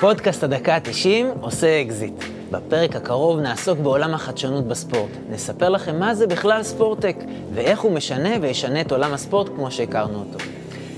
[0.00, 2.24] פודקאסט הדקה ה-90 עושה אקזיט.
[2.50, 5.10] בפרק הקרוב נעסוק בעולם החדשנות בספורט.
[5.30, 7.16] נספר לכם מה זה בכלל sport-tech,
[7.54, 10.44] ואיך הוא משנה וישנה את עולם הספורט כמו שהכרנו אותו.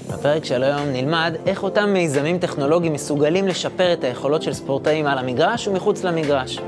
[0.09, 5.19] בפרק של היום נלמד איך אותם מיזמים טכנולוגיים מסוגלים לשפר את היכולות של ספורטאים על
[5.19, 6.59] המגרש ומחוץ למגרש.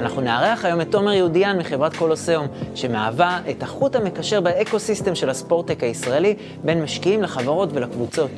[0.00, 5.82] אנחנו נארח היום את תומר יהודיאן מחברת קולוסיאום, שמהווה את החוט המקשר ב-ecosystem של ה-sport-tech
[5.82, 6.34] הישראלי
[6.64, 8.30] בין משקיעים לחברות ולקבוצות.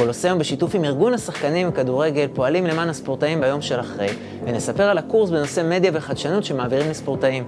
[0.00, 4.08] קולוסיאום בשיתוף עם ארגון השחקנים בכדורגל פועלים למען הספורטאים ביום של אחרי,
[4.44, 7.44] ונספר על הקורס בנושא מדיה וחדשנות שמעבירים לספורטאים.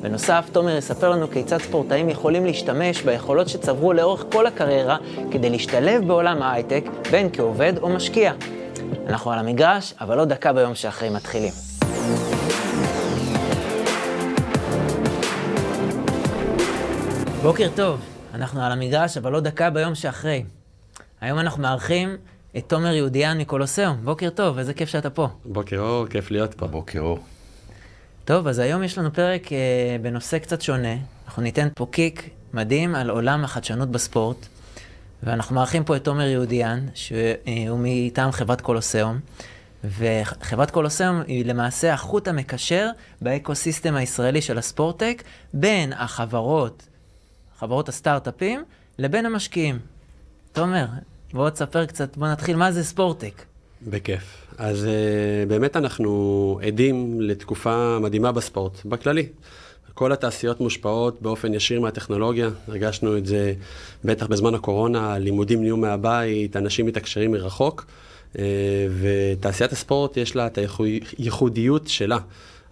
[0.00, 4.96] בנוסף, תומר יספר לנו כיצד ספורטאים יכולים להשתמש ביכולות שצברו לאורך כל הקריירה
[5.30, 8.32] כדי להשתלב בעולם ההייטק, בין כעובד או משקיע.
[9.06, 11.52] אנחנו על המגרש, אבל עוד דקה ביום שאחרי מתחילים.
[17.42, 18.00] בוקר טוב,
[18.34, 20.42] אנחנו על המגרש, אבל עוד דקה ביום שאחרי.
[21.20, 22.16] היום אנחנו מארחים
[22.56, 23.96] את תומר יהודיאן מקולוסיאום.
[24.04, 25.28] בוקר טוב, איזה כיף שאתה פה.
[25.44, 26.66] בוקר אור, כיף להיות פה.
[26.66, 27.18] בוקר אור.
[28.24, 29.58] טוב, אז היום יש לנו פרק אה,
[30.02, 30.94] בנושא קצת שונה.
[31.26, 34.46] אנחנו ניתן פה קיק מדהים על עולם החדשנות בספורט,
[35.22, 39.20] ואנחנו מארחים פה את תומר יהודיאן, שהוא מטעם חברת קולוסיאום,
[39.84, 42.90] וחברת קולוסיאום היא למעשה החוט המקשר
[43.22, 45.22] באקו-סיסטם הישראלי של הספורטק
[45.54, 46.88] בין החברות,
[47.58, 48.64] חברות הסטארט-אפים,
[48.98, 49.95] לבין המשקיעים.
[50.56, 50.86] תומר,
[51.32, 53.42] בוא תספר קצת, בוא נתחיל, מה זה ספורטק?
[53.82, 54.22] בכיף.
[54.58, 59.26] אז uh, באמת אנחנו עדים לתקופה מדהימה בספורט, בכללי.
[59.94, 63.54] כל התעשיות מושפעות באופן ישיר מהטכנולוגיה, הרגשנו את זה
[64.04, 67.86] בטח בזמן הקורונה, הלימודים נהיו מהבית, אנשים מתקשרים מרחוק,
[68.32, 68.36] uh,
[69.00, 70.58] ותעשיית הספורט יש לה את
[71.18, 72.18] הייחודיות שלה.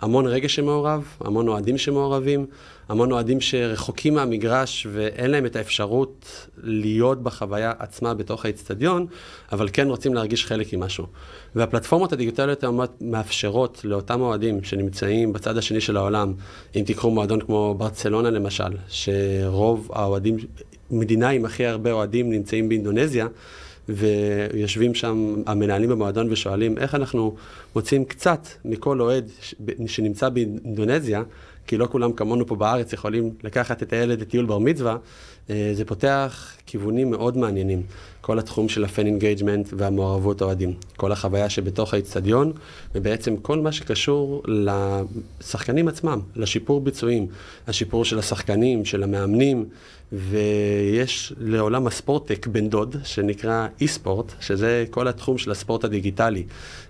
[0.04, 2.46] המון רגש שמעורב, המון אוהדים שמעורבים,
[2.88, 9.06] המון אוהדים שרחוקים מהמגרש ואין להם את האפשרות להיות בחוויה עצמה בתוך האיצטדיון,
[9.52, 11.06] אבל כן רוצים להרגיש חלק ממשהו.
[11.54, 12.64] והפלטפורמות הדיגיטליות
[13.00, 16.32] מאפשרות לאותם אוהדים שנמצאים בצד השני של העולם,
[16.76, 20.36] אם תיקחו מועדון כמו ברצלונה למשל, שרוב האוהדים,
[20.90, 23.26] מדינה עם הכי הרבה אוהדים נמצאים באינדונזיה,
[23.88, 27.34] ויושבים שם המנהלים במועדון ושואלים איך אנחנו
[27.74, 29.28] מוצאים קצת מכל אוהד
[29.86, 31.22] שנמצא באינדונזיה,
[31.66, 34.96] כי לא כולם כמונו פה בארץ יכולים לקחת את הילד לטיול בר מצווה,
[35.50, 37.82] אה, זה פותח כיוונים מאוד מעניינים.
[38.20, 40.74] כל התחום של ה-fan engagement והמעורבות אוהדים.
[40.96, 42.52] כל החוויה שבתוך האיצטדיון,
[42.94, 47.26] ובעצם כל מה שקשור לשחקנים עצמם, לשיפור ביצועים,
[47.66, 49.64] השיפור של השחקנים, של המאמנים,
[50.12, 56.44] ויש לעולם ה-sport-tech בן דוד, שנקרא e-sport, שזה כל התחום של הספורט הדיגיטלי.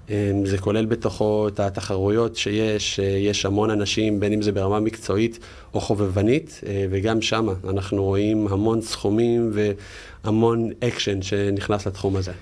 [0.08, 0.14] אמ,
[0.46, 5.38] זה כולל בתוכו את התחרויות שיש, יש המון אנשים, בין אם זה ברמה מקצועית
[5.74, 9.52] או חובבנית, אה, וגם שם אנחנו רואים המון סכומים
[10.24, 12.32] והמון אקשן שנכנס לתחום הזה.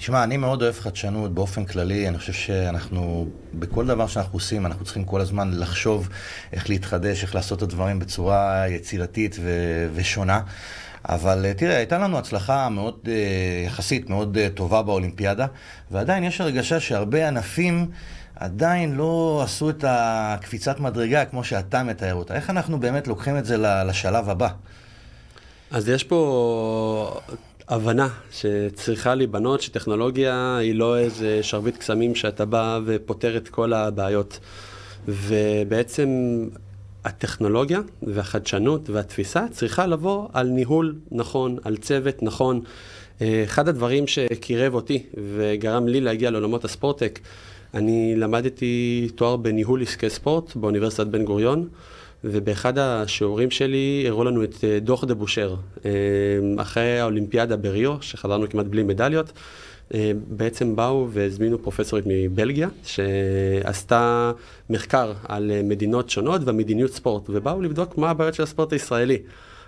[0.00, 4.84] תשמע, אני מאוד אוהב חדשנות באופן כללי, אני חושב שאנחנו, בכל דבר שאנחנו עושים, אנחנו
[4.84, 6.08] צריכים כל הזמן לחשוב
[6.52, 10.40] איך להתחדש, איך לעשות את הדברים בצורה יצירתית ו- ושונה.
[11.04, 13.12] אבל אה, תראה, הייתה לנו הצלחה מאוד, אה,
[13.66, 15.46] יחסית מאוד אה, טובה באולימפיאדה,
[15.90, 17.90] ועדיין יש הרגשה שהרבה ענפים
[18.36, 22.34] עדיין לא עשו את הקפיצת מדרגה כמו שאתה מתאר אותה.
[22.34, 23.56] איך אנחנו באמת לוקחים את זה
[23.86, 24.48] לשלב הבא?
[25.70, 27.20] אז יש פה
[27.70, 34.38] הבנה שצריכה להיבנות שטכנולוגיה היא לא איזה שרביט קסמים שאתה בא ופותר את כל הבעיות.
[35.08, 36.08] ובעצם
[37.04, 42.60] הטכנולוגיה והחדשנות והתפיסה צריכה לבוא על ניהול נכון, על צוות נכון.
[43.22, 45.02] אחד הדברים שקירב אותי
[45.36, 47.18] וגרם לי להגיע לעולמות הספורטק,
[47.74, 51.68] אני למדתי תואר בניהול עסקי ספורט באוניברסיטת בן גוריון,
[52.24, 55.54] ובאחד השיעורים שלי הראו לנו את אה, דוח דה בושר,
[55.84, 55.90] אה,
[56.58, 59.32] אחרי האולימפיאדה בריו, שחזרנו כמעט בלי מדליות.
[59.94, 64.32] אה, בעצם באו והזמינו פרופסורית מבלגיה, שעשתה
[64.70, 69.18] מחקר על מדינות שונות והמדיניות ספורט, ובאו לבדוק מה הבעיות של הספורט הישראלי.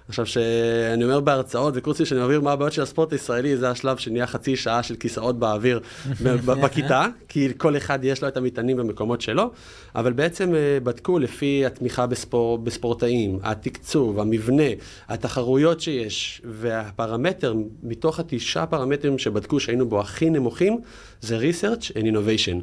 [0.09, 4.27] עכשיו, שאני אומר בהרצאות וקורסים שאני מעביר מה הבעיות של הספורט הישראלי, זה השלב שנהיה
[4.27, 5.81] חצי שעה של כיסאות באוויר
[6.63, 9.51] בכיתה, כי כל אחד יש לו את המטענים במקומות שלו,
[9.95, 14.63] אבל בעצם אה, בדקו לפי התמיכה בספור, בספורטאים, התקצוב, המבנה,
[15.09, 20.81] התחרויות שיש, והפרמטר, מתוך התשעה פרמטרים שבדקו שהיינו בו הכי נמוכים,
[21.21, 22.63] זה research and innovation.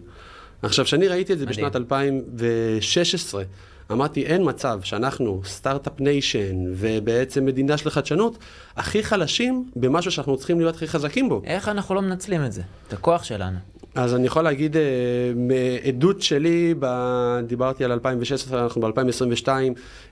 [0.62, 1.46] עכשיו, כשאני ראיתי את זה.
[1.46, 3.44] בשנת 2016,
[3.92, 8.38] אמרתי, אין מצב שאנחנו startup nation ובעצם מדינה של חדשנות,
[8.76, 11.42] הכי חלשים במשהו שאנחנו צריכים להיות הכי חזקים בו.
[11.44, 12.62] איך אנחנו לא מנצלים את זה?
[12.88, 13.58] את הכוח שלנו.
[13.96, 14.82] אז אני יכול להגיד, אה,
[15.36, 16.86] מעדות שלי, ב...
[17.48, 19.48] דיברתי על 2016, אנחנו ב-2022,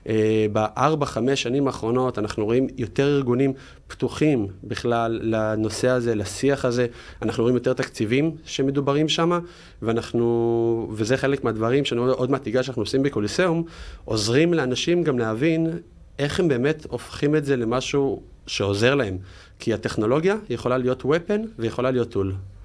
[0.08, 3.52] אה, בארבע, חמש שנים האחרונות, אנחנו רואים יותר ארגונים
[3.86, 6.86] פתוחים בכלל לנושא הזה, לשיח הזה,
[7.22, 9.38] אנחנו רואים יותר תקציבים שמדוברים שם,
[9.82, 13.64] ואנחנו, וזה חלק מהדברים שאני עוד מעט אגע שאנחנו עושים בקוליסאום,
[14.04, 15.70] עוזרים לאנשים גם להבין
[16.18, 19.18] איך הם באמת הופכים את זה למשהו שעוזר להם.
[19.58, 22.57] כי הטכנולוגיה יכולה להיות weapon ויכולה להיות tool.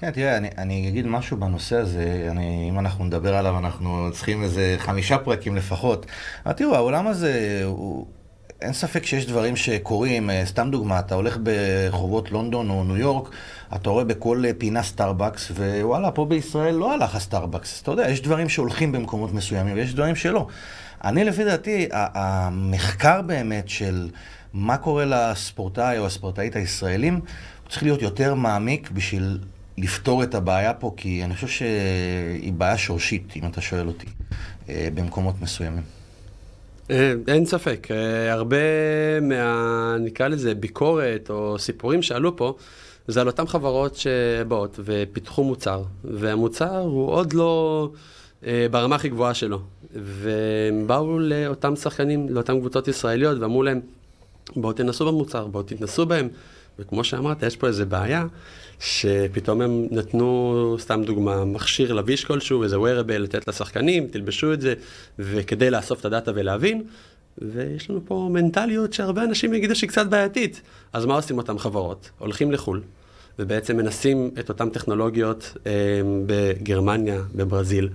[0.00, 4.42] כן, תראה, אני, אני אגיד משהו בנושא הזה, אני, אם אנחנו נדבר עליו, אנחנו צריכים
[4.42, 6.06] איזה חמישה פרקים לפחות.
[6.46, 8.06] אבל תראו, העולם הזה, הוא,
[8.60, 13.30] אין ספק שיש דברים שקורים, אה, סתם דוגמה, אתה הולך ברחובות לונדון או ניו יורק,
[13.74, 17.82] אתה רואה בכל פינה סטארבקס, ווואלה, פה בישראל לא הלך הסטארבקס.
[17.82, 20.46] אתה יודע, יש דברים שהולכים במקומות מסוימים ויש דברים שלא.
[21.04, 24.08] אני, לפי דעתי, המחקר באמת של
[24.52, 27.20] מה קורה לספורטאי או הספורטאית הישראלים,
[27.68, 29.38] צריך להיות יותר מעמיק בשביל
[29.82, 34.06] לפתור את הבעיה פה, כי אני חושב שהיא בעיה שורשית, אם אתה שואל אותי,
[34.68, 35.82] אה, במקומות מסוימים.
[36.90, 38.56] אה, אין ספק, אה, הרבה
[39.22, 39.96] מה...
[40.00, 42.54] נקרא לזה ביקורת או סיפורים שעלו פה,
[43.08, 47.88] זה על אותן חברות שבאות ופיתחו מוצר, והמוצר הוא עוד לא
[48.70, 49.60] ברמה הכי גבוהה שלו.
[49.94, 53.80] והם באו לאותם שחקנים, לאותן קבוצות ישראליות, ואמרו להם,
[54.56, 56.28] בואו תנסו במוצר, בואו תתנסו בהם.
[56.78, 58.24] וכמו שאמרת, יש פה איזה בעיה,
[58.80, 64.74] שפתאום הם נתנו, סתם דוגמה, מכשיר לביש כלשהו, איזה wearable לתת לשחקנים, תלבשו את זה,
[65.18, 66.82] וכדי לאסוף את הדאטה ולהבין,
[67.38, 70.62] ויש לנו פה מנטליות שהרבה אנשים יגידו שהיא קצת בעייתית.
[70.92, 72.10] אז מה עושים אותם חברות?
[72.18, 72.82] הולכים לחו"ל,
[73.38, 75.72] ובעצם מנסים את אותן טכנולוגיות אה,
[76.26, 77.88] בגרמניה, בברזיל.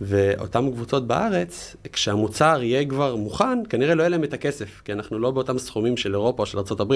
[0.00, 5.18] ואותן קבוצות בארץ, כשהמוצר יהיה כבר מוכן, כנראה לא יהיה להם את הכסף, כי אנחנו
[5.18, 6.94] לא באותם סכומים של אירופה או של ארה"ב.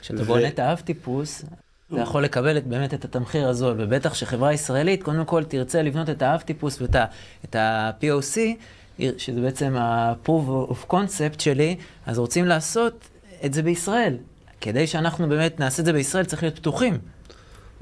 [0.00, 0.24] כשאתה ו...
[0.24, 1.44] בונה את האב טיפוס,
[1.92, 6.10] אתה יכול לקבל את, באמת את התמחיר הזול, ובטח שחברה ישראלית, קודם כל תרצה לבנות
[6.10, 8.38] את האב טיפוס ואת ה-POC,
[9.18, 13.08] שזה בעצם ה-proof of concept שלי, אז רוצים לעשות
[13.44, 14.16] את זה בישראל.
[14.60, 16.98] כדי שאנחנו באמת נעשה את זה בישראל, צריך להיות פתוחים.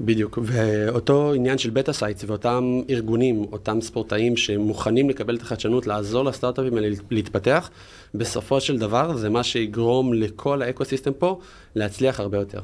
[0.01, 6.25] בדיוק, ואותו עניין של beta sites ואותם ארגונים, אותם ספורטאים שמוכנים לקבל את החדשנות, לעזור
[6.25, 7.69] לסטארט-אפים האלה להתפתח,
[8.15, 11.39] בסופו של דבר זה מה שיגרום לכל ה-ecosystem פה
[11.75, 12.61] להצליח הרבה יותר.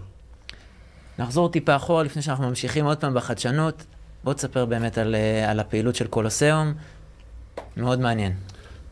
[1.19, 3.83] נחזור טיפה אחורה לפני שאנחנו ממשיכים עוד פעם בחדשנות.
[4.23, 6.73] בוא תספר באמת על, אה, על הפעילות של קולוסיאום,
[7.77, 8.33] מאוד מעניין.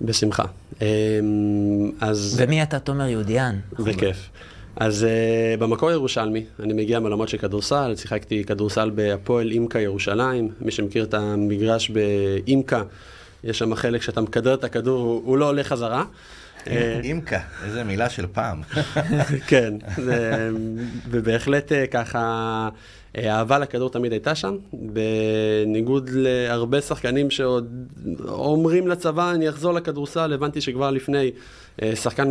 [0.01, 0.43] בשמחה.
[0.81, 0.85] אמ,
[2.01, 2.35] אז...
[2.41, 3.59] ומי אתה, תומר יהודיאן?
[3.79, 4.29] בכיף.
[4.75, 10.71] אז uh, במקור ירושלמי, אני מגיע מעולמות של כדורסל, שיחקתי כדורסל בהפועל אימקה ירושלים, מי
[10.71, 12.83] שמכיר את המגרש באימקה,
[13.43, 16.03] יש שם חלק שאתה מקדר את הכדור, הוא, הוא לא עולה חזרה.
[16.67, 18.61] אה, אימקה, איזה מילה של פעם.
[19.49, 19.73] כן,
[21.09, 22.69] ובהחלט אה, ככה,
[23.17, 27.87] אהבה לכדור תמיד הייתה שם, בניגוד להרבה שחקנים שעוד
[28.27, 31.31] אומרים לצבא, אני אחזור לכדורסל, הבנתי שכבר לפני,
[31.95, 32.27] שחקן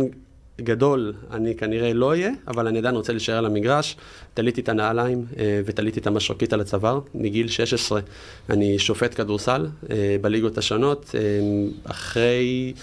[0.61, 3.97] גדול אני כנראה לא אהיה, אבל אני עדיין רוצה להישאר על המגרש.
[4.33, 6.99] תליתי את הנעליים אה, ותליתי את המשרוקית על הצוואר.
[7.15, 7.99] מגיל 16
[8.49, 11.15] אני שופט כדורסל אה, בליגות השונות.
[11.15, 11.21] אה,
[11.83, 12.73] אחרי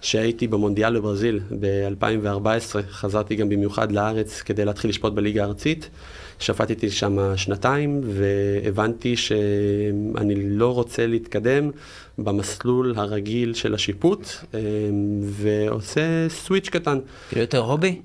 [0.00, 5.90] שהייתי במונדיאל בברזיל ב-2014, חזרתי גם במיוחד לארץ כדי להתחיל לשפוט בליגה הארצית.
[6.38, 11.70] שפטתי שם שנתיים והבנתי שאני לא רוצה להתקדם
[12.18, 14.28] במסלול הרגיל של השיפוט
[15.22, 16.98] ועושה סוויץ' קטן.
[17.28, 18.00] כאילו יותר הובי?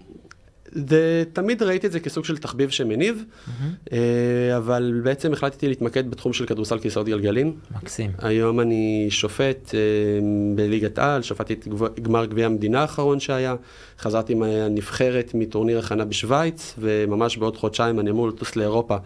[0.75, 3.91] זה, תמיד ראיתי את זה כסוג של תחביב שמניב, mm-hmm.
[4.57, 7.55] אבל בעצם החלטתי להתמקד בתחום של כדורסל כיסאות גלגלים.
[7.75, 8.11] מקסים.
[8.17, 9.79] היום אני שופט אה,
[10.55, 11.67] בליגת על, שפטתי את
[12.01, 13.55] גמר גביע המדינה האחרון שהיה,
[13.99, 18.97] חזרתי מהנבחרת מטורניר הכנה בשוויץ, וממש בעוד חודשיים אני אמור לטוס לאירופה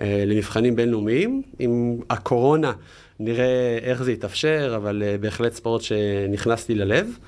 [0.00, 1.42] אה, למבחנים בינלאומיים.
[1.58, 2.72] עם הקורונה
[3.20, 7.18] נראה איך זה יתאפשר, אבל בהחלט ספורט שנכנסתי ללב.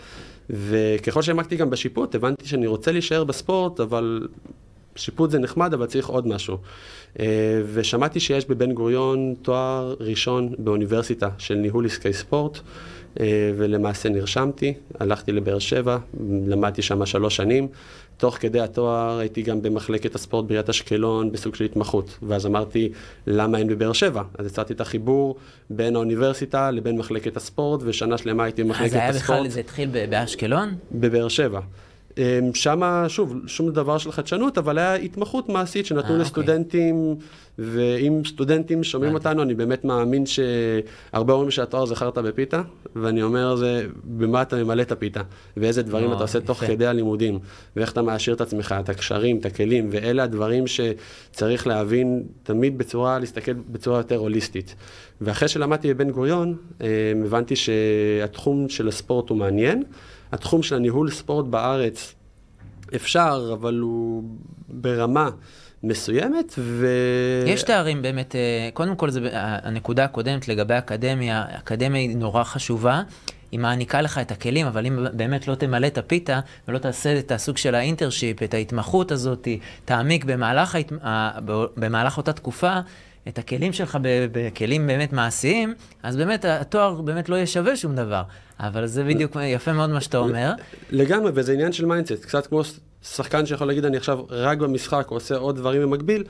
[0.51, 4.29] וככל שהעמקתי גם בשיפוט, הבנתי שאני רוצה להישאר בספורט, אבל
[4.97, 6.59] שיפוט זה נחמד, אבל צריך עוד משהו.
[7.21, 12.59] אה, ושמעתי שיש בבן גוריון תואר ראשון באוניברסיטה של ניהול עסקי ספורט,
[13.21, 15.99] אה, ולמעשה נרשמתי, הלכתי לבאר שבע,
[16.47, 17.69] למדתי שם שלוש שנים.
[18.17, 22.93] תוך כדי התואר הייתי גם במחלקת הספורט בעיריית אשקלון בסוג של התמחות, ואז אמרתי,
[23.27, 24.23] למה אין בבאר שבע?
[24.39, 25.37] אז הצעתי את החיבור
[25.71, 29.09] בין האוניברסיטה לבין מחלקת הספורט, ושנה שלמה הייתי במחלקת הספורט.
[29.09, 30.75] אז היה בכלל, זה התחיל באשקלון?
[30.93, 31.61] בבאר שבע.
[32.55, 37.17] שם, שוב, שום דבר של חדשנות, אבל היה התמחות מעשית שנתנו אה, לסטודנטים,
[37.59, 42.63] ואם סטודנטים שומעים אותנו, אני באמת מאמין שהרבה אומרים שהתואר זה חרטא בפיתה,
[42.97, 45.21] ואני אומר זה, במה אתה ממלא את הפיתה,
[45.57, 46.47] ואיזה דברים או, אתה עושה יפה.
[46.47, 47.39] תוך כדי הלימודים,
[47.77, 53.19] ואיך אתה מעשיר את עצמך, את הקשרים, את הכלים, ואלה הדברים שצריך להבין תמיד בצורה,
[53.19, 54.75] להסתכל בצורה יותר הוליסטית.
[55.21, 56.87] ואחרי שלמדתי בבן גוריון, אה,
[57.25, 59.83] הבנתי שהתחום של הספורט הוא מעניין.
[60.33, 62.15] התחום של הניהול ספורט בארץ
[62.95, 64.25] אפשר, אבל הוא
[64.69, 65.31] ברמה
[65.83, 66.87] מסוימת, ו...
[67.47, 72.45] יש תארים באמת, אה, קודם כל, זה, ב- הנקודה הקודמת לגבי האקדמיה, האקדמיה היא נורא
[72.45, 73.03] חשובה.
[73.53, 77.33] היא מעניקה לך את הכלים, אבל אם באמת לא תמלא את הפיתה ולא תעשה את
[77.33, 79.49] הסוג של ה-internship, את ההתמחות הזאת,
[79.85, 80.93] תעמיק במהלך, ההת...
[81.77, 82.81] במהלך אותה תקופה,
[83.29, 83.99] את הכלים שלך
[84.33, 88.23] בכלים באמת מעשיים, אז באמת התואר באמת לא יהיה שווה שום דבר.
[88.61, 90.53] אבל זה בדיוק יפה מאוד מה שאתה אומר.
[90.91, 92.63] לגמרי, וזה עניין של mindset, קצת כמו
[93.03, 96.25] שחקן שיכול להגיד, אני עכשיו רק במשחק, עושה עוד דברים במקביל.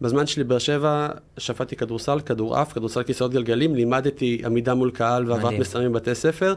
[0.00, 1.08] בזמן שלי בבאר שבע,
[1.38, 6.54] שפטתי כדורסל, כדורעף, כדורסל כיסאות גלגלים, לימדתי עמידה מול קהל והעברת מסרים בבתי ספר.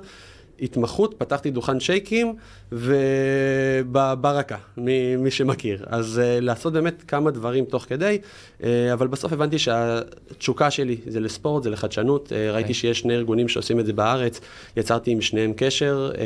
[0.62, 2.36] התמחות, פתחתי דוכן שייקים
[2.72, 5.86] וברקה, מי, שמכיר.
[5.86, 8.20] אז uh, לעשות באמת כמה דברים תוך כדי,
[8.62, 12.30] uh, אבל בסוף הבנתי שהתשוקה שלי זה לספורט, זה לחדשנות.
[12.30, 14.40] Uh, ראיתי שיש שני ארגונים שעושים את זה בארץ,
[14.78, 16.12] יצרתי עם שניהם קשר.
[16.14, 16.18] Uh,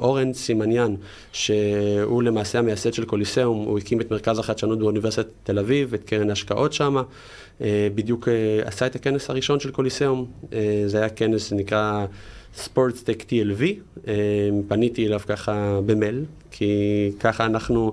[0.00, 0.94] אורן סימניאן,
[1.32, 6.30] שהוא למעשה המייסד של קוליסאום, הוא הקים את מרכז החדשנות באוניברסיטת תל אביב, את קרן
[6.30, 7.02] ההשקעות שמה.
[7.58, 7.62] Uh,
[7.94, 10.54] בדיוק uh, עשה את הכנס הראשון של קוליסאום, uh,
[10.86, 12.06] זה היה כנס שנקרא...
[12.56, 13.62] ספורטסטק TLV,
[14.08, 14.14] אה,
[14.68, 17.92] פניתי אליו ככה במייל, כי ככה אנחנו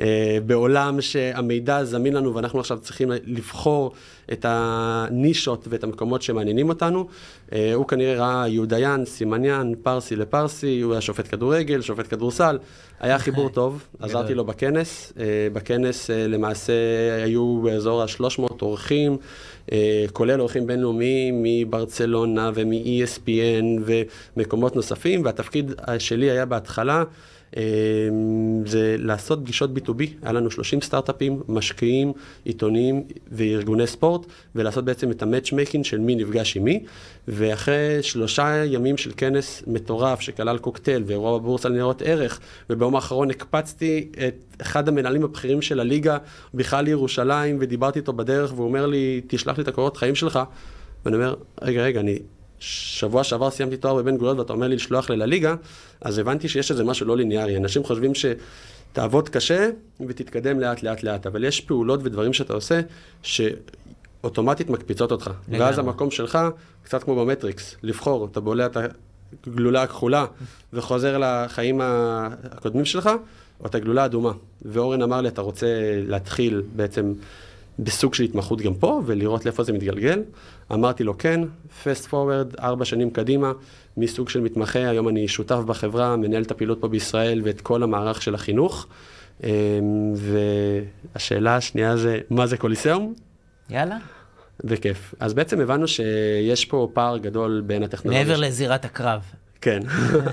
[0.00, 3.92] אה, בעולם שהמידע זמין לנו ואנחנו עכשיו צריכים לבחור
[4.32, 7.08] את הנישות ואת המקומות שמעניינים אותנו.
[7.52, 12.58] אה, הוא כנראה ראה יהודיין, סימניאן, פרסי לפרסי, הוא היה שופט כדורגל, שופט כדורסל,
[13.00, 15.12] היה חיבור טוב, עזרתי לו בכנס.
[15.52, 16.72] בכנס למעשה
[17.24, 19.16] היו באזור ה-300 אורחים.
[19.72, 23.82] אה, כולל אורחים בינלאומיים מברצלונה ומ-ESPN
[24.36, 27.04] ומקומות נוספים, והתפקיד שלי היה בהתחלה
[28.66, 32.12] זה לעשות פגישות B2B, היה לנו 30 סטארט-אפים, משקיעים,
[32.44, 33.02] עיתונאים
[33.32, 36.84] וארגוני ספורט, ולעשות בעצם את ה-matchmaking של מי נפגש עם מי,
[37.28, 42.40] ואחרי שלושה ימים של כנס מטורף שכלל קוקטייל ואירוע בבורסה לניירות ערך,
[42.70, 46.18] וביום האחרון הקפצתי את אחד המנהלים הבכירים של הליגה
[46.54, 50.40] בכלל לירושלים, ודיברתי איתו בדרך, והוא אומר לי, תשלח לי את הקורות חיים שלך,
[51.04, 52.18] ואני אומר, רגע, רגע, אני
[52.60, 55.54] שבוע שעבר סיימתי תואר בבן גוריון ואתה אומר לי לשלוח לי לליגה,
[56.00, 57.56] אז הבנתי שיש איזה משהו לא ליניארי.
[57.56, 59.70] אנשים חושבים שתעבוד קשה
[60.08, 62.80] ותתקדם לאט לאט לאט, אבל יש פעולות ודברים שאתה עושה
[63.22, 65.30] שאוטומטית מקפיצות אותך.
[65.48, 65.64] לגמרי.
[65.64, 66.38] ואז המקום שלך,
[66.82, 68.76] קצת כמו במטריקס, לבחור, אתה בולע את
[69.46, 70.26] הגלולה הכחולה
[70.72, 73.10] וחוזר לחיים הקודמים שלך,
[73.60, 74.32] או את הגלולה האדומה.
[74.62, 75.66] ואורן אמר לי, אתה רוצה
[76.06, 77.12] להתחיל בעצם
[77.78, 80.22] בסוג של התמחות גם פה, ולראות לאיפה זה מתגלגל.
[80.72, 81.40] אמרתי לו, כן,
[81.84, 83.52] fast forward, ארבע שנים קדימה,
[83.96, 88.22] מסוג של מתמחה, היום אני שותף בחברה, מנהל את הפעילות פה בישראל ואת כל המערך
[88.22, 88.86] של החינוך.
[89.44, 89.48] אמ,
[91.14, 93.14] והשאלה השנייה זה, מה זה קוליסאום?
[93.70, 93.96] יאללה.
[94.64, 95.14] בכיף.
[95.20, 98.24] אז בעצם הבנו שיש פה פער גדול בין הטכנולוגיה.
[98.24, 99.22] מעבר לזירת הקרב.
[99.60, 99.80] כן.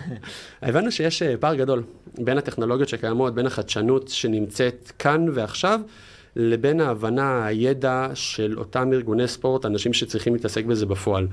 [0.61, 1.83] הבנו שיש אה, פער גדול
[2.17, 5.79] בין הטכנולוגיות שקיימות, בין החדשנות שנמצאת כאן ועכשיו,
[6.35, 11.27] לבין ההבנה, הידע של אותם ארגוני ספורט, אנשים שצריכים להתעסק בזה בפועל.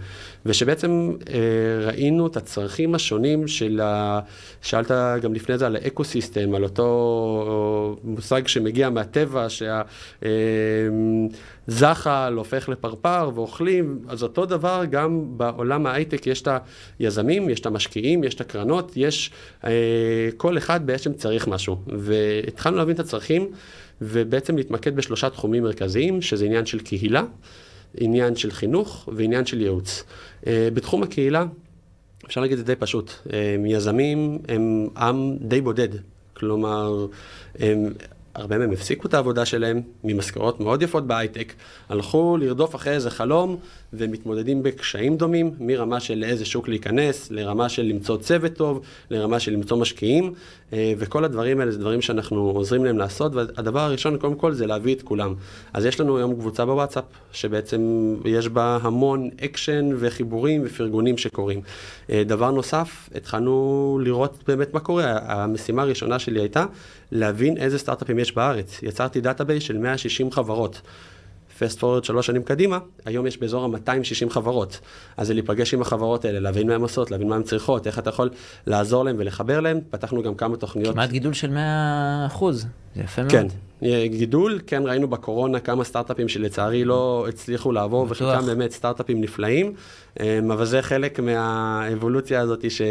[0.46, 4.20] ושבעצם אה, ראינו את הצרכים השונים של ה...
[4.62, 4.90] שאלת
[5.22, 9.46] גם לפני זה על ה-ecosystem, על אותו מושג שמגיע מהטבע,
[11.68, 16.48] שהזחל הופך לפרפר ואוכלים, אז אותו דבר גם בעולם ההייטק יש את
[16.98, 19.30] היזמים, יש את המשקיעים, יש את הקרנות, יש...
[19.64, 21.76] אה, כל אחד בעצם צריך משהו.
[21.86, 23.50] והתחלנו להבין את הצרכים.
[24.02, 27.22] ובעצם להתמקד בשלושה תחומים מרכזיים, שזה עניין של קהילה,
[27.96, 30.04] עניין של חינוך ועניין של ייעוץ.
[30.46, 31.44] אה, בתחום הקהילה,
[32.26, 35.88] אפשר להגיד את זה די פשוט, אה, יזמים הם עם די בודד,
[36.34, 37.06] כלומר,
[37.58, 37.92] הם,
[38.34, 41.52] הרבה מהם הפסיקו את העבודה שלהם ממשכורות מאוד יפות בהייטק,
[41.88, 43.56] הלכו לרדוף אחרי איזה חלום
[43.92, 48.80] ומתמודדים בקשיים דומים, מרמה של לאיזה שוק להיכנס, לרמה של למצוא צוות טוב,
[49.10, 50.34] לרמה של למצוא משקיעים,
[50.72, 54.66] אה, וכל הדברים האלה זה דברים שאנחנו עוזרים להם לעשות, והדבר הראשון קודם כל זה
[54.66, 55.34] להביא את כולם.
[55.72, 61.60] אז יש לנו היום קבוצה בוואטסאפ, שבעצם יש בה המון אקשן וחיבורים ופרגונים שקורים.
[62.10, 65.18] אה, דבר נוסף, התחלנו לראות באמת מה קורה.
[65.22, 66.64] המשימה הראשונה שלי הייתה
[67.12, 68.82] להבין איזה סטארט-אפים יש בארץ.
[68.82, 70.80] יצרתי database של 160 חברות.
[71.62, 74.80] פסט פורוד שלוש שנים קדימה, היום יש באזור ה-260 חברות.
[75.16, 77.98] אז זה להיפגש עם החברות האלה, להבין מה הן עושות, להבין מה הן צריכות, איך
[77.98, 78.30] אתה יכול
[78.66, 79.80] לעזור להן ולחבר להן.
[79.90, 80.94] פתחנו גם כמה תוכניות.
[80.94, 83.32] כמעט גידול של 100 אחוז, זה יפה מאוד.
[83.32, 83.46] כן,
[84.06, 88.06] גידול, כן ראינו בקורונה כמה סטארט-אפים שלצערי לא הצליחו לעבור.
[88.08, 89.72] וחלקם באמת סטארט-אפים נפלאים,
[90.20, 92.82] אמ, אבל זה חלק מהאבולוציה הזאת ש,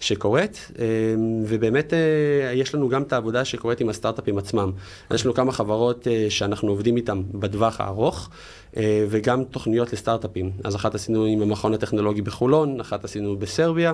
[0.00, 0.84] שקורית, אמ,
[1.46, 4.72] ובאמת אה, יש לנו גם את העבודה שקורית עם הסטארט-אפים עצמם.
[5.14, 8.30] יש לנו כמה חברות אה, שאנחנו עובדים איתן בטווח הארוך,
[8.76, 10.50] אה, וגם תוכניות לסטארט-אפים.
[10.64, 13.92] אז אחת עשינו עם המכון הטכנולוגי בחולון, אחת עשינו בסרביה.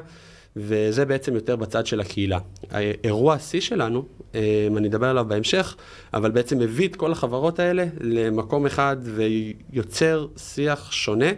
[0.57, 2.39] וזה בעצם יותר בצד של הקהילה.
[2.71, 4.05] האירוע השיא שלנו,
[4.35, 5.77] אה, אני אדבר עליו בהמשך,
[6.15, 11.31] אבל בעצם מביא את כל החברות האלה למקום אחד ויוצר שיח שונה.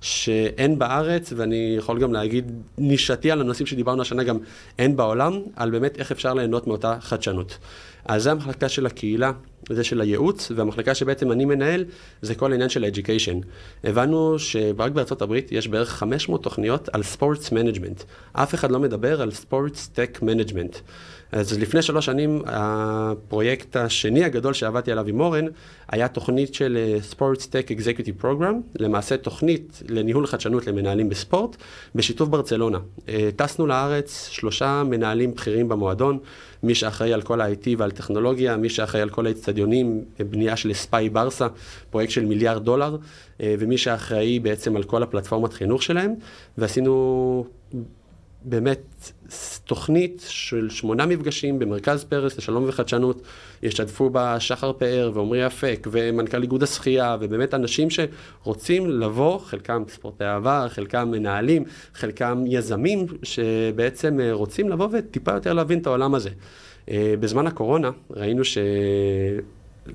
[0.00, 4.38] שאין בארץ, ואני יכול גם להגיד נישתי על הנושאים שדיברנו השנה, גם
[4.78, 7.58] אין בעולם, על באמת איך אפשר ליהנות מאותה חדשנות.
[8.08, 9.32] אז זה המחלקה של הקהילה,
[9.68, 11.84] זה של הייעוץ, והמחלקה שבעצם אני מנהל,
[12.22, 13.44] זה כל העניין של ה-Education.
[13.84, 18.02] הבנו שרק בארצות הברית יש בערך 500 תוכניות על sports management.
[18.32, 20.76] אף אחד לא מדבר על sports tech management.
[21.38, 25.44] אז לפני שלוש שנים, הפרויקט השני הגדול שעבדתי עליו עם אורן,
[25.88, 31.56] היה תוכנית של sports tech executive program, למעשה תוכנית לניהול חדשנות למנהלים בספורט,
[31.94, 32.78] בשיתוף ברצלונה.
[33.08, 36.18] אה, טסנו לארץ שלושה מנהלים בכירים במועדון,
[36.62, 41.08] מי שאחראי על כל ה-IT ועל טכנולוגיה, מי שאחראי על כל האצטדיונים, בנייה של ספאי
[41.08, 41.46] ברסה,
[41.90, 42.96] פרויקט של מיליארד דולר,
[43.40, 46.14] אה, ומי שאחראי בעצם על כל הפלטפורמת חינוך שלהם,
[46.58, 47.44] ועשינו
[48.44, 49.12] באמת
[49.64, 53.22] תוכנית של שמונה מפגשים במרכז פרס לשלום וחדשנות,
[53.62, 60.24] השתתפו בה שחר פאר ועמרי אפק ומנכ"ל איגוד השחייה, ובאמת אנשים שרוצים לבוא, חלקם ספורטי
[60.24, 61.64] עבר, חלקם מנהלים,
[61.94, 66.30] חלקם יזמים, שבעצם רוצים לבוא וטיפה יותר להבין את העולם הזה.
[66.90, 68.58] אה, בזמן הקורונה ראינו ש...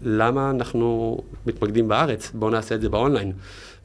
[0.04, 2.32] למה אנחנו מתמקדים בארץ?
[2.34, 3.32] בואו נעשה את זה באונליין.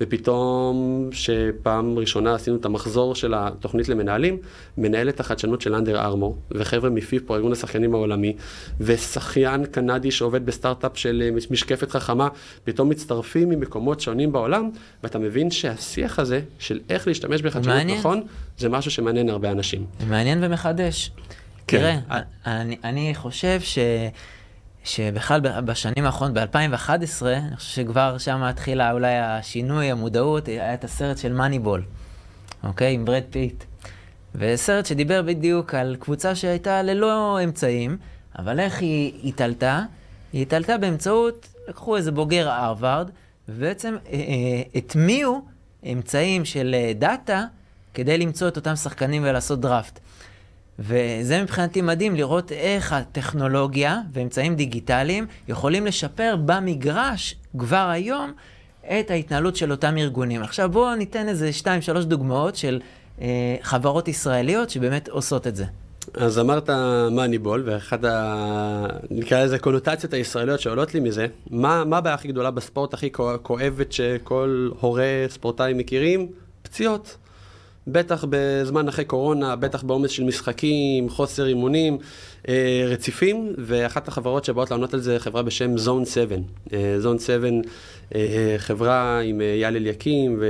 [0.00, 4.38] ופתאום, שפעם ראשונה עשינו את המחזור של התוכנית למנהלים,
[4.78, 8.36] מנהלת החדשנות של אנדר ארמור, וחבר'ה מפיפו, ארגון השחקנים העולמי,
[8.80, 12.28] ושחיין קנדי שעובד בסטארט-אפ של אה, משקפת חכמה,
[12.64, 14.70] פתאום מצטרפים ממקומות שונים בעולם,
[15.02, 18.22] ואתה מבין שהשיח הזה, של איך להשתמש בחדשנות נכון,
[18.58, 19.84] זה משהו שמעניין הרבה אנשים.
[20.08, 21.10] מעניין ומחדש.
[21.66, 21.78] כן.
[21.78, 23.78] תראה, אני, אני חושב ש...
[24.86, 31.18] שבכלל בשנים האחרונות, ב-2011, אני חושב שכבר שם התחילה אולי השינוי, המודעות, היה את הסרט
[31.18, 31.82] של Moneyball,
[32.64, 32.94] אוקיי?
[32.94, 33.64] עם בראד פיט.
[34.34, 37.96] וסרט שדיבר בדיוק על קבוצה שהייתה ללא אמצעים,
[38.38, 39.82] אבל איך היא התעלתה?
[40.32, 43.10] היא התעלתה באמצעות, לקחו איזה בוגר הרווארד,
[43.48, 45.44] ובעצם אה, אה, הטמיעו
[45.92, 47.44] אמצעים של אה, דאטה
[47.94, 50.00] כדי למצוא את אותם שחקנים ולעשות דראפט.
[50.78, 58.32] וזה מבחינתי מדהים לראות איך הטכנולוגיה ואמצעים דיגיטליים יכולים לשפר במגרש כבר היום
[58.84, 60.42] את ההתנהלות של אותם ארגונים.
[60.42, 62.80] עכשיו בואו ניתן איזה שתיים, שלוש דוגמאות של
[63.20, 65.64] אה, חברות ישראליות שבאמת עושות את זה.
[66.14, 66.70] אז אמרת
[67.10, 68.86] מאניבול, ואחת ה...
[69.10, 73.10] נקרא לזה קונוטציות הישראליות שעולות לי מזה, מה, מה הבעיה הכי גדולה בספורט הכי
[73.42, 76.28] כואבת שכל הורה ספורטאי מכירים?
[76.62, 77.16] פציעות.
[77.86, 81.98] בטח בזמן אחרי קורונה, בטח בעומס של משחקים, חוסר אימונים
[82.48, 86.36] אה, רציפים, ואחת החברות שבאות לענות על זה חברה בשם זון 7.
[86.98, 87.48] זון 7,
[88.58, 90.42] חברה עם אה, יאל אליקים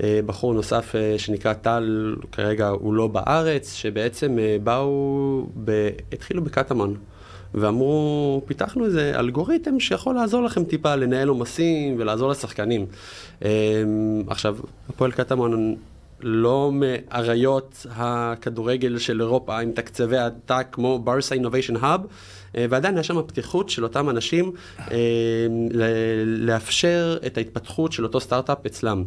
[0.00, 5.88] ובחור נוסף אה, שנקרא טל, כרגע הוא לא בארץ, שבעצם אה, באו, ב...
[6.12, 6.96] התחילו בקטמון.
[7.54, 12.86] ואמרו, פיתחנו איזה אלגוריתם שיכול לעזור לכם טיפה לנהל עומסים ולעזור לשחקנים.
[13.44, 13.50] אה,
[14.26, 14.56] עכשיו,
[14.88, 15.76] הפועל קטמון
[16.22, 22.00] לא מאריות הכדורגל של אירופה עם תקציבי עתק כמו ברסה אינוביישן האב,
[22.54, 24.52] ועדיין יש שם פתיחות של אותם אנשים
[24.90, 24.96] אה,
[26.24, 29.04] לאפשר את ההתפתחות של אותו סטארט-אפ אצלם.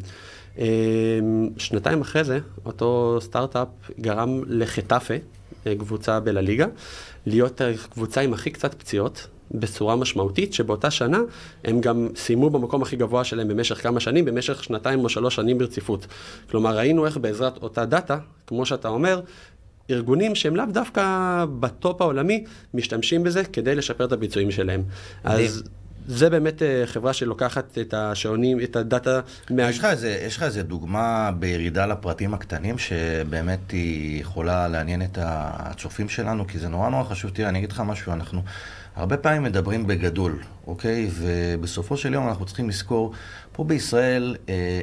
[0.59, 0.65] אה,
[1.57, 3.67] שנתיים אחרי זה, אותו סטארט-אפ
[3.99, 5.13] גרם לחטאפה,
[5.67, 6.65] אה, קבוצה בלליגה,
[7.25, 11.19] להיות הקבוצה עם הכי קצת פציעות, בצורה משמעותית, שבאותה שנה
[11.63, 15.57] הם גם סיימו במקום הכי גבוה שלהם במשך כמה שנים, במשך שנתיים או שלוש שנים
[15.57, 16.07] ברציפות.
[16.49, 19.21] כלומר, ראינו איך בעזרת אותה דאטה, כמו שאתה אומר,
[19.89, 24.83] ארגונים שהם לאו דווקא ב top העולמי, משתמשים בזה כדי לשפר את הביצועים שלהם.
[25.23, 25.63] אז...
[26.07, 29.69] זה באמת אה, חברה שלוקחת את השעונים, את הדאטה מה...
[29.69, 35.17] יש לך איזה, יש לך איזה דוגמה בירידה לפרטים הקטנים, שבאמת היא יכולה לעניין את
[35.21, 37.31] הצופים שלנו, כי זה נורא נורא חשוב.
[37.31, 38.41] תראה, אני אגיד לך משהו, אנחנו
[38.95, 41.09] הרבה פעמים מדברים בגדול, אוקיי?
[41.13, 43.13] ובסופו של יום אנחנו צריכים לזכור,
[43.51, 44.81] פה בישראל אה,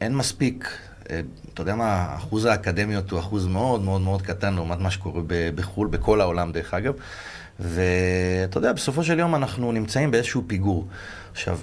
[0.00, 0.78] אין מספיק,
[1.10, 1.20] אה,
[1.54, 5.22] אתה יודע מה, אחוז האקדמיות הוא אחוז מאוד מאוד מאוד קטן לעומת מה שקורה
[5.54, 6.94] בחו"ל, בכל העולם דרך אגב.
[7.58, 10.86] ואתה יודע, בסופו של יום אנחנו נמצאים באיזשהו פיגור.
[11.32, 11.58] עכשיו,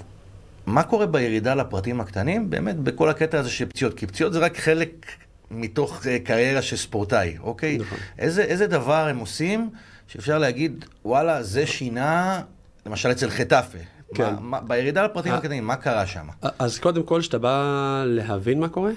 [0.66, 2.50] מה קורה בירידה לפרטים הקטנים?
[2.50, 5.06] באמת, בכל הקטע הזה של פציעות, כי פציעות זה רק חלק
[5.50, 7.78] מתוך uh, קריירה של ספורטאי, אוקיי?
[7.78, 7.98] נכון.
[8.18, 9.70] איזה, איזה דבר הם עושים
[10.08, 12.40] שאפשר להגיד, וואלה, זה שינה,
[12.86, 13.78] למשל אצל חטאפה.
[14.14, 14.34] כן.
[14.34, 15.38] מה, מה, בירידה לפרטים אה.
[15.38, 16.26] הקטנים, מה קרה שם?
[16.58, 18.90] אז קודם כל, כשאתה בא להבין מה קורה,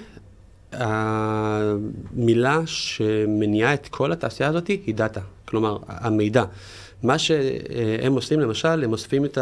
[0.72, 6.44] המילה שמניעה את כל התעשייה הזאת היא data, כלומר, המידע.
[7.02, 9.38] מה שהם עושים, למשל, הם אוספים את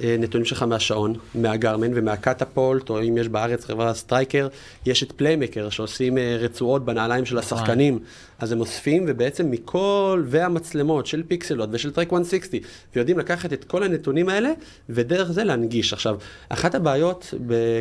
[0.00, 4.48] הנתונים שלך מהשעון, מהגרמין ומהקטפולט, או אם יש בארץ חברה סטרייקר,
[4.86, 7.98] יש את פליימייקר שעושים אה, רצועות בנעליים של השחקנים.
[8.38, 12.62] אז הם אוספים, ובעצם מכל, והמצלמות של פיקסלוט ושל טראק 160,
[12.94, 14.50] ויודעים לקחת את כל הנתונים האלה,
[14.88, 15.92] ודרך זה להנגיש.
[15.92, 17.34] עכשיו, אחת הבעיות,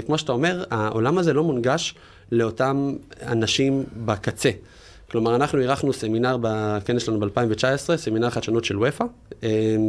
[0.05, 1.95] כמו שאתה אומר, העולם הזה לא מונגש
[2.31, 4.51] לאותם אנשים בקצה.
[5.11, 9.05] כלומר, אנחנו אירחנו סמינר בכנס שלנו ב-2019, סמינר חדשנות של ופא,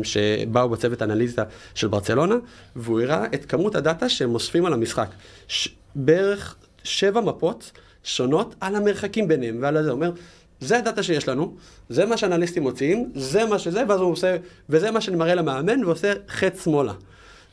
[0.02, 1.42] שבאו בצוות אנליזה
[1.74, 2.34] של ברצלונה,
[2.76, 5.08] והוא הראה את כמות הדאטה שהם אוספים על המשחק.
[5.48, 5.68] ש...
[5.94, 7.72] בערך שבע מפות
[8.04, 9.90] שונות על המרחקים ביניהם ועל זה.
[9.90, 10.12] אומר,
[10.60, 11.56] זה הדאטה שיש לנו,
[11.88, 14.36] זה מה שאנליסטים מוציאים, זה מה שזה, ואז הוא עושה,
[14.68, 16.92] וזה מה שאני מראה למאמן, ועושה חץ שמאלה.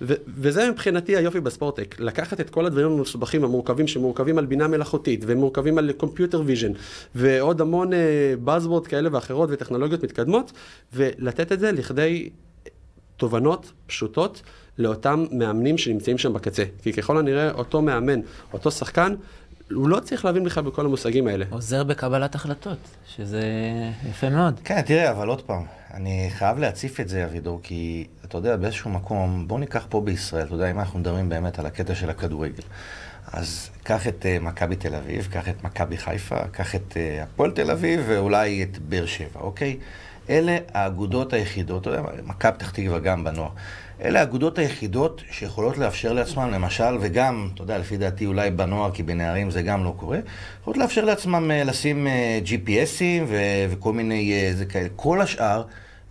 [0.01, 4.45] ו- וזה מבחינתי היופי ב sports tech, לקחת את כל הדברים המסובכים המורכבים שמורכבים על
[4.45, 6.71] בינה מלאכותית ומורכבים על computer vision
[7.15, 7.95] ועוד המון uh,
[8.47, 10.51] buzzword כאלה ואחרות וטכנולוגיות מתקדמות
[10.93, 12.29] ולתת את זה לכדי
[13.17, 14.41] תובנות פשוטות
[14.77, 16.63] לאותם מאמנים שנמצאים שם בקצה.
[16.81, 18.19] כי ככל הנראה אותו מאמן,
[18.53, 19.15] אותו שחקן,
[19.71, 21.45] הוא לא צריך להבין בכלל בכל המושגים האלה.
[21.49, 22.77] עוזר בקבלת החלטות,
[23.15, 23.41] שזה
[24.09, 24.59] יפה מאוד.
[24.63, 28.89] כן, תראה, אבל עוד פעם, אני חייב להציף את זה, אבידור, כי אתה יודע, באיזשהו
[28.89, 32.63] מקום, בוא ניקח פה בישראל, אתה יודע, אם אנחנו מדברים באמת על הקטע של הכדורגל,
[33.33, 37.51] אז קח את uh, מכבי תל אביב, קח את מכבי חיפה, קח את uh, הפועל
[37.51, 39.77] תל אביב ואולי את באר שבע, אוקיי?
[40.29, 43.49] אלה האגודות היחידות, אתה יודע, מכבי פתח תקווה גם בנוער.
[44.05, 49.03] אלה האגודות היחידות שיכולות לאפשר לעצמם, למשל, וגם, אתה יודע, לפי דעתי אולי בנוער, כי
[49.03, 50.19] בנערים זה גם לא קורה,
[50.61, 53.35] יכולות לאפשר לעצמם uh, לשים uh, GPSים ו-
[53.69, 54.87] וכל מיני, uh, זה כאלה.
[54.95, 55.63] כל השאר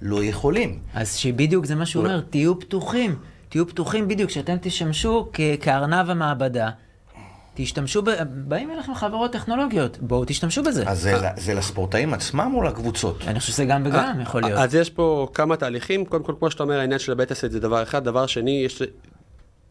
[0.02, 0.78] לא יכולים.
[0.94, 3.16] אז שבדיוק זה מה שהוא אומר, תהיו פתוחים.
[3.48, 6.70] תהיו פתוחים בדיוק, שאתם תשמשו כ- כארנב המעבדה.
[7.54, 8.10] תשתמשו, ב...
[8.24, 10.84] באים אליכם חברות טכנולוגיות, בואו תשתמשו בזה.
[10.86, 13.24] אז זה, זה לספורטאים עצמם או לקבוצות?
[13.26, 14.58] אני חושב שזה גם וגם יכול להיות.
[14.58, 17.60] אז יש פה כמה תהליכים, קודם כל, כמו שאתה אומר, העניין של הבטה סט זה
[17.60, 18.82] דבר אחד, דבר שני, יש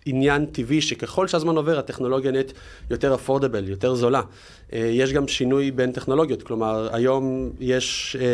[0.06, 2.54] עניין טבעי שככל שהזמן עובר, הטכנולוגיה נהיית
[2.90, 4.22] יותר אפורדבל, יותר זולה.
[4.74, 8.26] אה, יש גם שינוי בין טכנולוגיות, כלומר, היום יש אה,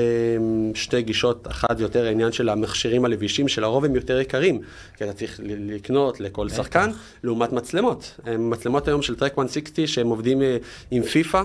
[0.75, 4.61] שתי גישות, אחת יותר העניין של המכשירים הלבישים, שלרוב הם יותר יקרים,
[4.97, 6.89] כי אתה צריך לקנות לכל שחקן,
[7.23, 8.19] לעומת מצלמות.
[8.39, 10.57] מצלמות היום של טרק 160, שהם עובדים אה,
[10.91, 11.41] עם פיפא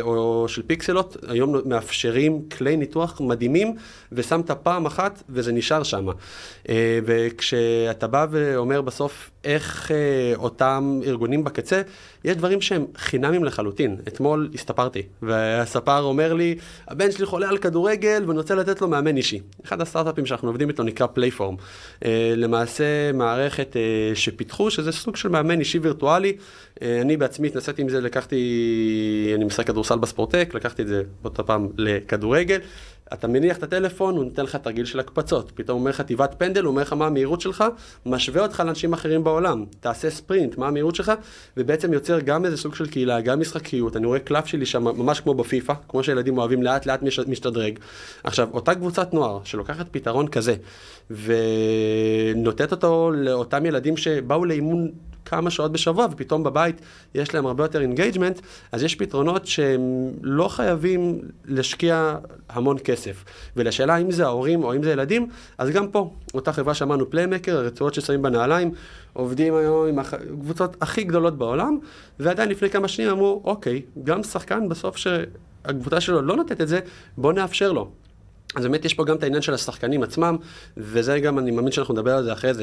[0.00, 3.76] או של פיקסלות, היום מאפשרים כלי ניתוח מדהימים,
[4.12, 6.06] ושמת פעם אחת וזה נשאר שם.
[6.68, 11.82] אה, וכשאתה בא ואומר בסוף, איך אה, אותם ארגונים בקצה,
[12.24, 13.96] יש דברים שהם חינמים לחלוטין.
[14.08, 16.54] אתמול הסתפרתי, והספר אומר לי,
[16.88, 19.40] הבן שלי חולה על כדורגל ואני רוצה לתת לו מאמן אישי.
[19.64, 21.56] אחד הסטארט-אפים שאנחנו עובדים איתו נקרא פלייפורם.
[22.04, 26.36] אה, למעשה מערכת אה, שפיתחו, שזה סוג של מאמן אישי וירטואלי.
[26.82, 31.42] אה, אני בעצמי התנסיתי עם זה, לקחתי, אני משחק כדורסל בספורטק, לקחתי את זה באותה
[31.42, 32.58] פעם לכדורגל.
[33.12, 35.52] אתה מניח את הטלפון, הוא נותן לך תרגיל של הקפצות.
[35.54, 37.64] פתאום הוא אומר לך תיבת פנדל, הוא אומר לך מה המהירות שלך,
[38.06, 39.64] משווה אותך לאנשים אחרים בעולם.
[39.80, 41.12] תעשה ספרינט, מה המהירות שלך,
[41.56, 43.96] ובעצם יוצר גם איזה סוג של קהילה, גם משחקיות.
[43.96, 47.78] אני רואה קלף שלי שם, ממש כמו בפיפא, כמו שילדים אוהבים לאט לאט מש- משתדרג.
[48.24, 50.54] עכשיו, אותה קבוצת נוער שלוקחת פתרון כזה,
[51.10, 54.90] ונותנת אותו לאותם ילדים שבאו לאימון
[55.24, 56.80] כמה שעות בשבוע, ופתאום בבית
[57.14, 58.40] יש להם הרבה יותר engagement,
[58.72, 62.16] אז יש פתרונות שהם לא חייבים להשקיע
[62.48, 63.24] המון כסף.
[63.56, 67.56] ולשאלה אם זה ההורים או אם זה ילדים, אז גם פה, אותה חברה שאמרנו פליימקר,
[67.56, 68.70] הרצועות ששמים בנעליים,
[69.12, 71.78] עובדים היום עם הקבוצות הכי גדולות בעולם,
[72.18, 76.80] ועדיין לפני כמה שנים אמרו, אוקיי, גם שחקן בסוף שהקבוצה שלו לא נותנת את זה,
[77.16, 77.90] בוא נאפשר לו.
[78.56, 80.36] אז באמת יש פה גם את העניין של השחקנים עצמם,
[80.76, 82.62] וזה גם, אני מאמין שאנחנו נדבר על זה אחרי זה,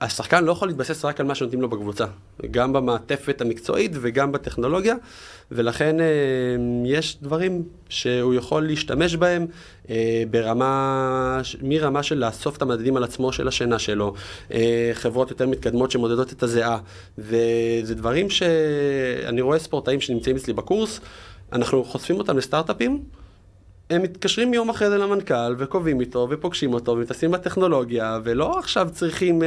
[0.00, 2.04] שהשחקן לא יכול להתבסס רק על מה שנותנים לו בקבוצה,
[2.50, 4.94] גם במעטפת המקצועית וגם בטכנולוגיה,
[5.50, 6.06] ולכן אה,
[6.86, 9.46] יש דברים שהוא יכול להשתמש בהם
[9.90, 14.14] אה, ברמה, מרמה של לאסוף את המדדים על עצמו של השינה שלו,
[14.52, 16.78] אה, חברות יותר מתקדמות שמודדות את הזיעה,
[17.18, 21.00] וזה דברים שאני רואה ספורטאים שנמצאים אצלי בקורס,
[21.52, 23.02] אנחנו חושפים אותם לסטארט-אפים,
[23.90, 29.42] הם מתקשרים יום אחרי זה למנכ"ל, וקובעים איתו, ופוגשים אותו, ומתעסקים בטכנולוגיה, ולא עכשיו צריכים
[29.42, 29.44] uh,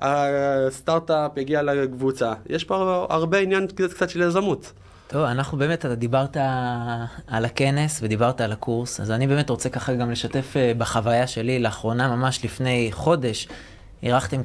[0.00, 2.32] שהסטארט-אפ יגיע לקבוצה.
[2.48, 4.72] יש פה הרבה עניין קצת, קצת של יזמות.
[5.06, 6.36] טוב, אנחנו באמת, אתה דיברת
[7.26, 11.58] על הכנס ודיברת על הקורס, אז אני באמת רוצה ככה גם לשתף אה, בחוויה שלי.
[11.58, 13.48] לאחרונה, ממש לפני חודש,
[14.02, 14.42] אירחתם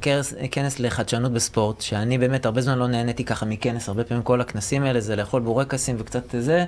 [0.52, 4.84] כנס, לחדשנות בספורט, שאני באמת הרבה זמן לא נהניתי ככה מכנס, הרבה פעמים כל הכנסים
[4.84, 6.65] האלה זה לאכול בורקסים וקצת זה,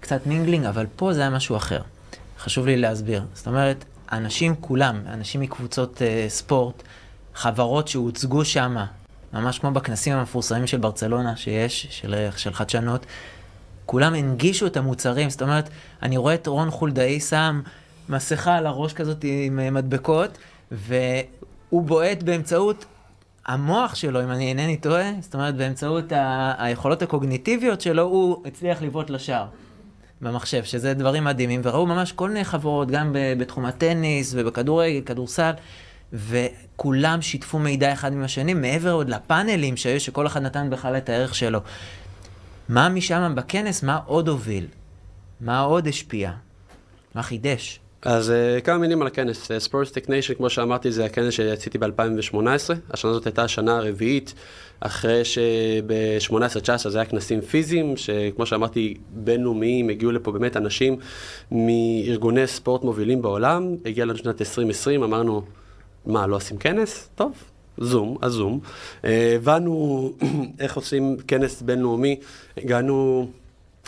[0.00, 1.80] קצת mingling, אבל פה זה היה משהו אחר.
[2.38, 3.22] חשוב לי להסביר.
[3.34, 6.82] זאת אומרת, אנשים כולם, אנשים מקבוצות uh, ספורט,
[7.34, 8.76] חברות שהוצגו שם,
[9.32, 13.06] ממש כמו בכנסים המפורסמים של ברצלונה שיש, של, של חדשנות,
[13.86, 15.68] כולם הנגישו את המוצרים, זאת אומרת,
[16.02, 17.60] אני רואה את רון חולדאי שם
[18.08, 20.38] מסכה על הראש כזאת עם מדבקות,
[21.72, 22.84] והוא בועט באמצעות
[23.46, 28.82] המוח שלו, אם אני אינני טועה, זאת אומרת, באמצעות ה- היכולות הקוגניטיביות שלו, הוא הצליח
[28.82, 29.46] לבעוט לשער.
[30.20, 35.50] במחשב, שזה דברים מדהימים, וראו ממש כל מיני חברות, גם בתחום הטניס ובכדורגל, כדורסל,
[36.12, 41.08] וכולם שיתפו מידע אחד עם השני, מעבר עוד לפאנלים שהיו, שכל אחד נתן בכלל את
[41.08, 41.60] הערך שלו.
[42.68, 44.66] מה משם בכנס, מה עוד הוביל?
[45.40, 46.32] מה עוד השפיע?
[47.14, 47.80] מה חידש?
[48.02, 49.50] אז uh, כמה מילים על הכנס.
[49.58, 52.36] ספורטסטק uh, ניישן, כמו שאמרתי, זה הכנס שעשיתי ב-2018.
[52.90, 54.34] השנה הזאת הייתה השנה הרביעית,
[54.80, 60.96] אחרי שב-18-19 זה היה כנסים פיזיים, שכמו שאמרתי, בינלאומיים, הגיעו לפה באמת אנשים
[61.52, 63.76] מארגוני ספורט מובילים בעולם.
[63.84, 65.42] הגיע לנו שנת 2020, אמרנו,
[66.06, 67.08] מה, לא עושים כנס?
[67.14, 67.32] טוב,
[67.78, 68.60] זום, אז זום.
[69.04, 70.12] אה, הבנו
[70.60, 72.16] איך עושים כנס בינלאומי,
[72.56, 73.28] הגענו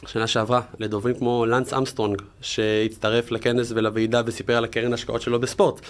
[0.07, 5.81] שנה שעברה לדוברים כמו לנס אמסטרונג, שהצטרף לכנס ולוועידה וסיפר על הקרן השקעות שלו בספורט.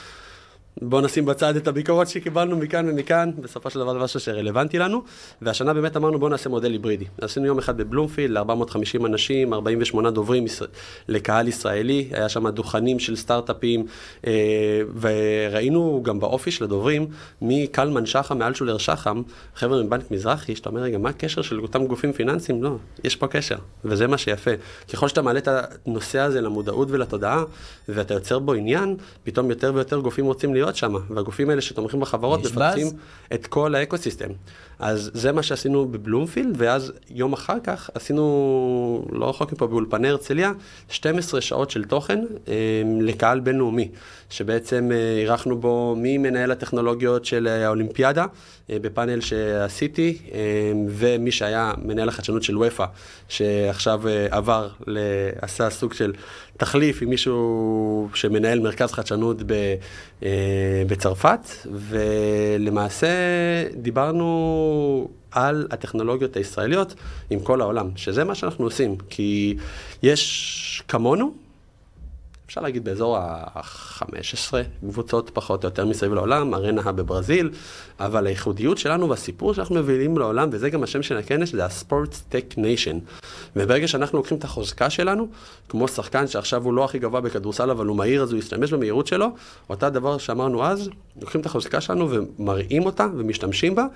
[0.82, 5.02] בואו נשים בצד את הביקורות שקיבלנו מכאן ומכאן, בסופו של דבר דבר שרלוונטי לנו,
[5.42, 7.04] והשנה באמת אמרנו בואו נעשה מודל היברידי.
[7.20, 10.44] עשינו יום אחד בבלומפילד, ל-450 אנשים, 48 דוברים
[11.08, 13.86] לקהל ישראלי, היה שם דוכנים של סטארט-אפים,
[14.26, 14.32] אה,
[15.00, 17.06] וראינו גם באופי של הדוברים,
[17.42, 19.22] מקלמן שחם, מאלשולר שחם,
[19.54, 22.62] חבר'ה מבנק מזרחי, שאתה אומר, רגע, מה הקשר של אותם גופים פיננסיים?
[22.62, 24.50] לא, יש פה קשר, וזה מה שיפה.
[24.92, 25.48] ככל שאתה מעלה את
[25.86, 27.44] הנושא הזה למודעות ולתודעה,
[27.88, 32.00] ואתה יוצר בו עניין, פתאום יותר ויותר גופים רוצים להיות להיות שם, והגופים האלה שתומכים
[32.00, 32.86] בחברות מפתחים
[33.34, 34.28] את כל האקוסיסטם.
[34.78, 40.52] אז זה מה שעשינו בבלומפילד, ואז יום אחר כך עשינו, לא רחוק מפה, באולפני הרצליה,
[40.88, 43.88] 12 שעות של תוכן אה, לקהל בינלאומי,
[44.30, 48.26] שבעצם אה, אירחנו בו ממנהל הטכנולוגיות של האולימפיאדה, אה,
[48.70, 52.84] בפאנל שעשיתי, אה, ומי שהיה מנהל החדשנות של ופא,
[53.28, 54.68] שעכשיו אה, עבר,
[55.42, 56.12] עשה סוג של
[56.56, 59.36] תחליף עם מישהו שמנהל מרכז חדשנות
[60.86, 61.40] בצרפת,
[61.72, 63.08] ולמעשה
[63.74, 66.94] דיברנו על הטכנולוגיות הישראליות
[67.30, 69.56] עם כל העולם, שזה מה שאנחנו עושים, כי
[70.02, 71.43] יש כמונו,
[72.46, 77.50] אפשר להגיד באזור ה-15 קבוצות פחות או יותר מסביב לעולם, ארנה בברזיל,
[78.00, 82.56] אבל הייחודיות שלנו והסיפור שאנחנו מביאים לעולם, וזה גם השם של הכנס, זה ה-Sports Tech
[82.56, 83.24] Nation.
[83.56, 85.28] וברגע שאנחנו לוקחים את החוזקה שלנו,
[85.68, 89.06] כמו שחקן שעכשיו הוא לא הכי גבוה בכדורסל, אבל הוא מהיר, אז הוא ישתמש במהירות
[89.06, 89.28] שלו,
[89.70, 93.86] אותה דבר שאמרנו אז, לוקחים את החוזקה שלנו ומראים אותה ומשתמשים בה,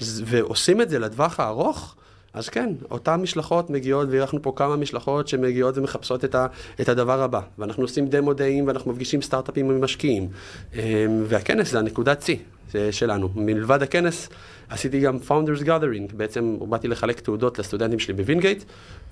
[0.00, 1.94] ועושים את זה לטווח הארוך.
[2.34, 6.46] אז כן, אותן משלחות מגיעות, ואירחנו פה כמה משלחות שמגיעות ומחפשות את, ה,
[6.80, 7.40] את הדבר הבא.
[7.58, 10.28] ואנחנו עושים demo day ים, ואנחנו מפגישים סטארט-אפים עם משקיעים.
[10.74, 10.80] אמ,
[11.28, 12.36] והכנס זה הנקודת שיא
[12.90, 13.28] שלנו.
[13.34, 14.28] מלבד הכנס,
[14.70, 16.14] עשיתי גם Founders Gathering.
[16.16, 18.64] בעצם באתי לחלק תעודות לסטודנטים שלי בווינגייט.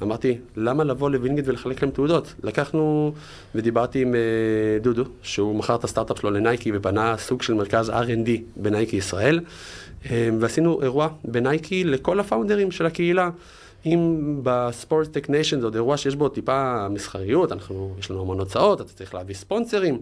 [0.02, 2.34] אמרתי, למה לבוא לווינגייט ולחלק להם תעודות?
[2.42, 3.12] לקחנו
[3.54, 8.30] ודיברתי עם uh, דודו, שהוא מכר את הסטארט-אפ שלו לנייקי ובנה סוג של מרכז R&D
[8.56, 9.40] בנייקי ישראל.
[10.04, 13.30] אמ, ועשינו אירוע בנייקי לכל ה founder ים של הקהילה.
[13.86, 18.38] אם בספורט טק ניישן זה עוד אירוע שיש בו טיפה מסחריות, אנחנו, יש לנו המון
[18.38, 20.00] הוצאות, אתה צריך להביא ספונסרים.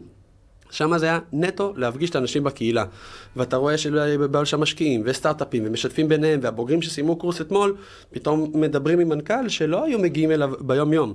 [0.70, 2.84] שם זה היה נטו להפגיש את האנשים בקהילה.
[3.36, 7.76] ואתה רואה שבאו שם משקיעים וסטארט-אפים ומשתפים ביניהם, והבוגרים שסיימו קורס אתמול,
[8.10, 11.14] פתאום מדברים עם מנכ"ל שלא היו מגיעים אליו ביום-יום.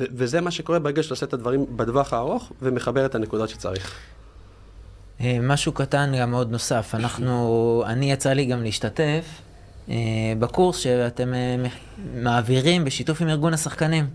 [0.00, 3.92] וזה מה שקורה ברגע שאתה עושה את הדברים בטווח הארוך ומחבר את הנקודות שצריך.
[5.20, 7.34] אה, משהו קטן גם מאוד נוסף, אנחנו,
[7.86, 9.24] אני יצא לי גם להשתתף
[9.88, 9.94] אה,
[10.38, 11.56] בקורס שאתם אה,
[12.14, 14.06] מעבירים בשיתוף עם ארגון השחקנים.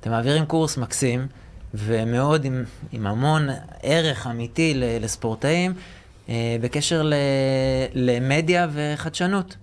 [0.00, 1.26] אתם מעבירים קורס מקסים
[1.74, 3.48] ומאוד עם, עם המון
[3.82, 5.74] ערך אמיתי לספורטאים
[6.60, 7.14] בקשר ל,
[7.94, 9.56] למדיה וחדשנות.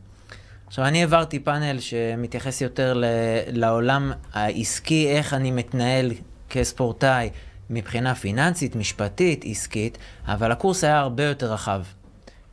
[0.68, 3.06] עכשיו, אני העברתי פאנל שמתייחס יותר ל,
[3.48, 6.12] לעולם העסקי, איך אני מתנהל
[6.50, 7.30] כספורטאי.
[7.70, 11.82] מבחינה פיננסית, משפטית, עסקית, אבל הקורס היה הרבה יותר רחב.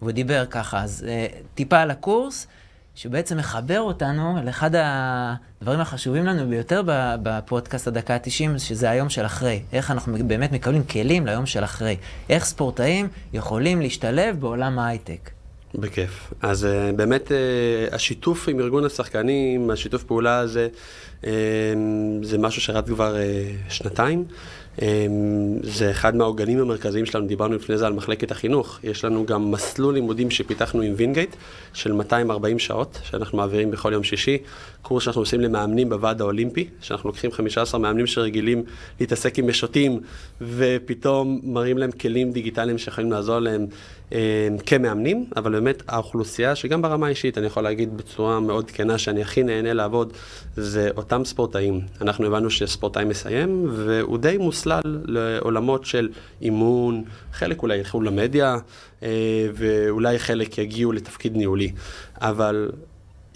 [0.02, 2.46] והוא דיבר ככה, אז uh, טיפה על הקורס,
[2.96, 6.82] שבעצם מחבר אותנו לאחד הדברים החשובים לנו ביותר
[7.22, 9.62] בפודקאסט הדקה ה-90, שזה היום של אחרי.
[9.72, 11.96] איך אנחנו באמת מקבלים כלים ליום של אחרי.
[12.30, 15.30] איך ספורטאים יכולים להשתלב בעולם ההייטק.
[15.74, 16.32] בכיף.
[16.42, 20.68] אז uh, באמת uh, השיתוף עם ארגון השחקנים, השיתוף פעולה הזה,
[21.22, 21.26] uh,
[22.22, 24.24] זה משהו שרץ כבר uh, שנתיים.
[25.62, 28.78] זה אחד מהעוגנים המרכזיים שלנו, דיברנו לפני זה על מחלקת החינוך.
[28.84, 31.36] יש לנו גם מסלול לימודים שפיתחנו עם וינגייט
[31.72, 34.38] של 240 שעות, שאנחנו מעבירים בכל יום שישי.
[34.82, 38.62] קורס שאנחנו עושים למאמנים בוועד האולימפי, שאנחנו לוקחים 15 מאמנים שרגילים
[39.00, 40.00] להתעסק עם משוטים,
[40.40, 43.66] ופתאום מראים להם כלים דיגיטליים שיכולים לעזור להם
[44.12, 49.22] אה, כמאמנים, אבל באמת האוכלוסייה, שגם ברמה האישית, אני יכול להגיד בצורה מאוד כנה, שאני
[49.22, 50.12] הכי נהנה לעבוד,
[50.56, 51.80] זה אותם ספורטאים.
[52.00, 56.08] אנחנו הבנו שספורטאי מסיים, והוא די מוסלל לעולמות של
[56.42, 58.56] אימון, חלק אולי ילכו למדיה,
[59.02, 59.08] אה,
[59.54, 61.72] ואולי חלק יגיעו לתפקיד ניהולי.
[62.20, 62.70] אבל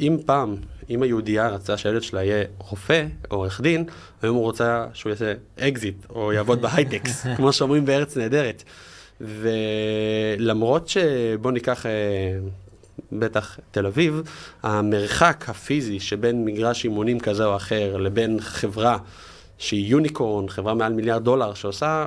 [0.00, 0.56] אם פעם
[0.90, 3.84] אמא יהודייה רצתה שהילד שלה יהיה רופא או עורך דין,
[4.22, 8.62] היום הוא רוצה שהוא יעשה אקזיט או יעבוד בהייטקס, כמו שאומרים בארץ נהדרת.
[9.20, 11.90] ולמרות שבוא ניקח אה,
[13.12, 14.22] בטח תל אביב,
[14.62, 18.98] המרחק הפיזי שבין מגרש אימונים כזה או אחר לבין חברה
[19.60, 22.06] שהיא יוניקורן, חברה מעל מיליארד דולר, שעושה,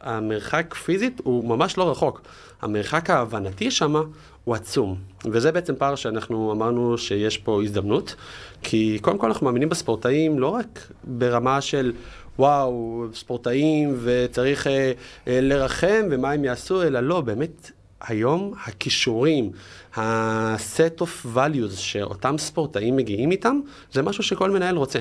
[0.00, 2.22] המרחק פיזית הוא ממש לא רחוק.
[2.62, 4.02] המרחק ההבנתי שמה
[4.44, 4.96] הוא עצום.
[5.24, 8.14] וזה בעצם פער שאנחנו אמרנו שיש פה הזדמנות,
[8.62, 11.92] כי קודם כל אנחנו מאמינים בספורטאים לא רק ברמה של
[12.38, 14.92] וואו, ספורטאים וצריך אה,
[15.28, 19.50] אה, לרחם ומה הם יעשו, אלא לא, באמת היום הכישורים,
[19.96, 23.60] ה-set of values שאותם ספורטאים מגיעים איתם,
[23.92, 24.98] זה משהו שכל מנהל רוצה.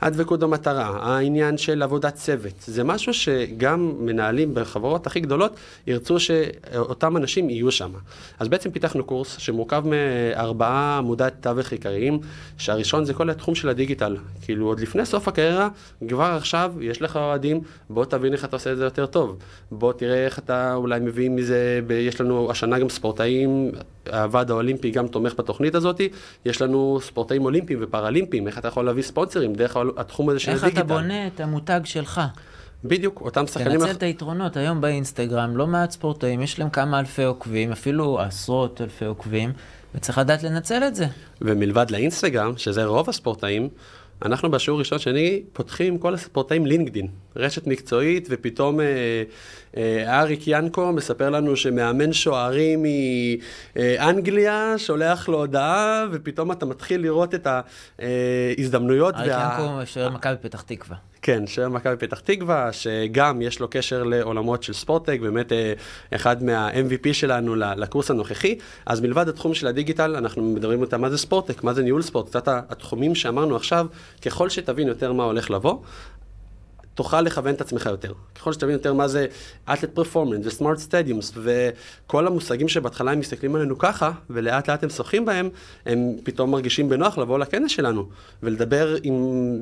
[0.00, 5.56] הדבקות במטרה, העניין של עבודת צוות, זה משהו שגם מנהלים בחברות הכי גדולות
[5.86, 7.90] ירצו שאותם אנשים יהיו שם.
[8.38, 12.18] אז בעצם פיתחנו קורס שמורכב מארבעה עמודי תווך עיקריים,
[12.58, 14.16] שהראשון זה כל התחום של הדיגיטל.
[14.44, 15.68] כאילו עוד לפני סוף הקריירה,
[16.08, 19.38] כבר עכשיו יש לך אוהדים, בוא תבין איך אתה עושה את זה יותר טוב.
[19.70, 23.70] בוא תראה איך אתה אולי מביא מזה, יש לנו השנה גם ספורטאים,
[24.12, 26.00] הוועד האולימפי גם תומך בתוכנית הזאת.
[26.44, 30.64] יש לנו ספורטאים אולימפיים ופראלימפיים, איך אתה יכול להביא ספונסרים דרך התחום הזה של איך
[30.64, 30.80] הדיגיטל.
[30.80, 32.20] איך אתה בונה את המותג שלך?
[32.84, 33.80] בדיוק, אותם שחקנים...
[33.80, 38.80] תנצל את היתרונות, היום באינסטגרם, לא מעט ספורטאים, יש להם כמה אלפי עוקבים, אפילו עשרות
[38.80, 39.52] אלפי עוקבים,
[39.94, 41.06] וצריך לדעת לנצל את זה.
[41.40, 43.68] ומלבד לאינסטגרם, שזה רוב הספורטאים,
[44.24, 48.86] אנחנו בשיעור ראשון שני פותחים כל הספורטאים לינקדין, רשת מקצועית, ופתאום אה,
[49.76, 52.84] אה, אריק ינקו מספר לנו שמאמן שוערים
[53.76, 57.46] מאנגליה שולח לו הודעה, ופתאום אתה מתחיל לראות את
[57.98, 59.14] ההזדמנויות.
[59.14, 59.58] אריק וה...
[59.60, 60.96] ינקו שוער מכבי פתח תקווה.
[61.26, 65.72] כן, שוער מכבי פתח תקווה, שגם יש לו קשר לעולמות של ספורטק, באמת אה,
[66.14, 68.58] אחד מה-MVP שלנו לקורס הנוכחי.
[68.86, 72.28] אז מלבד התחום של הדיגיטל, אנחנו מדברים איתה מה זה ספורטק, מה זה ניהול ספורט,
[72.28, 73.86] קצת התחומים שאמרנו עכשיו,
[74.24, 75.78] ככל שתבין יותר מה הולך לבוא,
[76.96, 78.12] תוכל לכוון את עצמך יותר.
[78.34, 79.26] ככל שתבין יותר מה זה
[79.72, 85.24] אתלט פרפורמנס וסמארט סטדיומס וכל המושגים שבהתחלה הם מסתכלים עלינו ככה, ולאט לאט הם שוחים
[85.24, 85.48] בהם,
[85.86, 88.08] הם פתאום מרגישים בנוח לבוא לכנס שלנו,
[88.42, 89.14] ולדבר עם,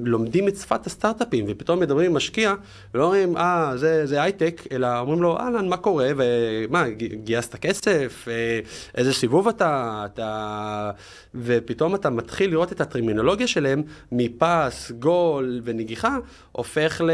[0.05, 2.55] לומדים את שפת הסטארט-אפים, ופתאום מדברים עם משקיע,
[2.95, 6.85] ולא אומרים, אה, זה, זה הייטק, אלא אומרים לו, אהלן, מה קורה, ומה,
[7.25, 8.61] גייסת כסף, אה,
[8.95, 10.91] איזה סיבוב אתה, אתה...
[11.35, 16.19] ופתאום אתה מתחיל לראות את הטרמינולוגיה שלהם, מפס, גול ונגיחה,
[16.53, 17.11] הופך ל...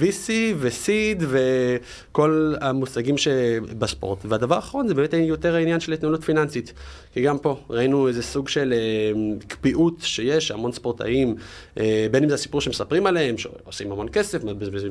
[0.00, 4.18] VC וסיד וכל המושגים שבספורט.
[4.24, 6.72] והדבר האחרון זה באמת יותר העניין של התנהלות פיננסית.
[7.12, 9.12] כי גם פה ראינו איזה סוג של אה,
[9.48, 11.36] קפיאות שיש, המון ספורטאים,
[11.78, 14.42] אה, בין אם זה הסיפור שמספרים עליהם, שעושים המון כסף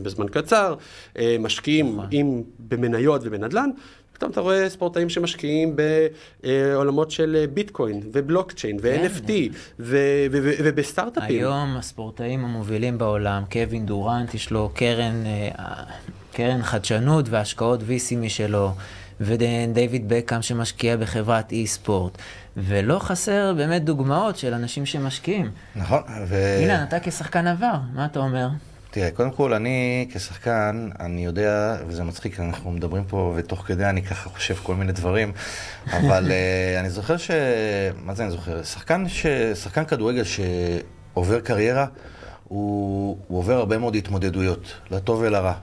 [0.04, 0.76] בזמן קצר,
[1.17, 2.06] אה, משקיעים נכון.
[2.12, 3.69] עם במניות ובנדל"ן,
[4.24, 5.76] פתאום אתה רואה ספורטאים שמשקיעים
[6.44, 9.32] בעולמות של ביטקוין ובלוקצ'יין ו-NFT
[10.64, 11.30] ובסטארט-אפים.
[11.30, 15.84] היום הספורטאים המובילים בעולם, קווין דורנט, יש לו קרן, אה,
[16.34, 18.72] קרן חדשנות והשקעות VC משלו.
[19.22, 22.18] ודייוויד בקאם שמשקיע בחברת אי-ספורט.
[22.58, 25.52] ולא חסר באמת דוגמאות של אנשים שמשקיעים.
[25.76, 26.58] נכון, ו...
[26.60, 28.48] אילן, אתה כשחקן עבר, מה אתה אומר?
[28.93, 34.03] תראה, קודם כל, אני כשחקן, אני יודע, וזה מצחיק, אנחנו מדברים פה, ותוך כדי אני
[34.03, 35.32] ככה חושב כל מיני דברים,
[35.97, 37.32] אבל uh, אני זוכר ש...
[38.03, 38.63] מה זה אני זוכר?
[38.63, 39.25] שחקן, ש...
[39.53, 41.86] שחקן כדורגל שעובר קריירה,
[42.43, 45.53] הוא, הוא עובר הרבה מאוד התמודדויות, לטוב ולרע.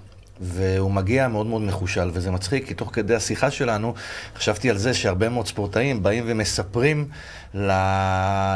[0.40, 3.94] והוא מגיע מאוד מאוד מחושל, וזה מצחיק, כי תוך כדי השיחה שלנו
[4.36, 7.08] חשבתי על זה שהרבה מאוד ספורטאים באים ומספרים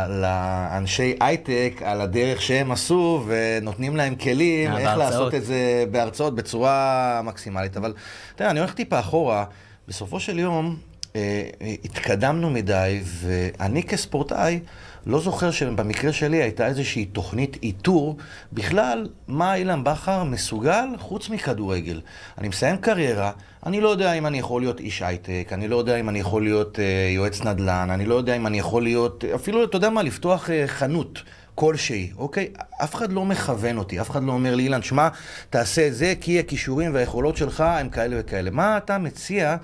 [0.08, 4.98] לאנשי הייטק על הדרך שהם עשו, ונותנים להם כלים איך בהרצאות.
[4.98, 7.76] לעשות את זה בהרצאות בצורה מקסימלית.
[7.76, 7.92] אבל
[8.36, 9.44] תראה, אני הולך טיפה אחורה,
[9.88, 10.76] בסופו של יום
[11.16, 11.48] אה,
[11.84, 14.60] התקדמנו מדי, ואני כספורטאי,
[15.06, 18.16] לא זוכר שבמקרה שלי הייתה איזושהי תוכנית איתור
[18.52, 22.00] בכלל מה אילן בכר מסוגל חוץ מכדורגל.
[22.38, 23.30] אני מסיים קריירה,
[23.66, 26.42] אני לא יודע אם אני יכול להיות איש הייטק, אני לא יודע אם אני יכול
[26.42, 26.80] להיות uh,
[27.14, 30.52] יועץ נדל"ן, אני לא יודע אם אני יכול להיות, אפילו, אתה יודע מה, לפתוח uh,
[30.66, 31.22] חנות.
[31.56, 32.48] כלשהי, אוקיי?
[32.84, 35.08] אף אחד לא מכוון אותי, אף אחד לא אומר לי, אילן, שמע,
[35.50, 38.50] תעשה את זה, כי הכישורים והיכולות שלך הם כאלה וכאלה.
[38.50, 39.56] מה אתה מציע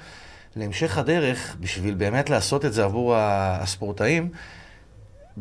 [0.57, 4.28] להמשך הדרך, בשביל באמת לעשות את זה עבור הספורטאים,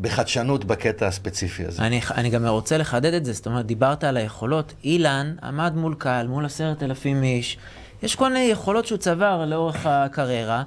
[0.02, 1.82] בחדשנות בקטע הספציפי הזה?
[1.82, 4.74] אני, אני גם רוצה לחדד את זה, זאת אומרת, דיברת על היכולות.
[4.84, 7.58] אילן עמד מול קהל, מול עשרת אלפים איש.
[8.04, 10.64] יש כל מיני יכולות שהוא צבר לאורך הקריירה,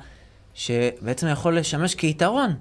[0.55, 2.55] שבעצם יכול לשמש כיתרון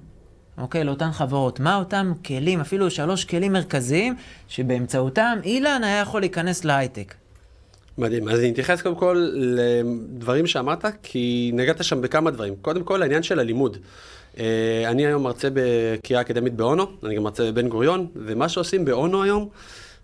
[0.57, 0.83] אוקיי?
[0.83, 1.59] לאותן חברות.
[1.59, 4.15] מה אותם כלים, אפילו שלוש כלים מרכזיים,
[4.47, 7.13] שבאמצעותם אילן היה יכול להיכנס להייטק.
[7.97, 8.29] מדהים.
[8.29, 12.55] אז אני אתייחס קודם כל לדברים שאמרת, כי נגעת שם בכמה דברים.
[12.61, 13.77] קודם כל, העניין של הלימוד.
[14.39, 19.23] אה, אני היום מרצה בקריאה אקדמית באונו, אני גם מרצה בבן גוריון, ומה שעושים באונו
[19.23, 19.49] היום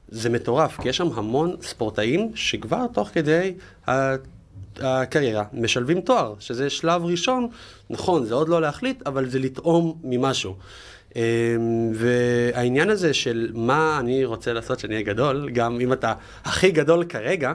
[0.09, 3.53] זה מטורף, כי יש שם המון ספורטאים שכבר תוך כדי
[4.80, 7.47] הקריירה, משלבים תואר, שזה שלב ראשון,
[7.89, 10.55] נכון, זה עוד לא להחליט, אבל זה לטעום ממשהו.
[11.15, 11.21] אמ,
[11.93, 16.13] והעניין הזה של מה אני רוצה לעשות שאני אהיה גדול, גם אם אתה
[16.45, 17.53] הכי גדול כרגע,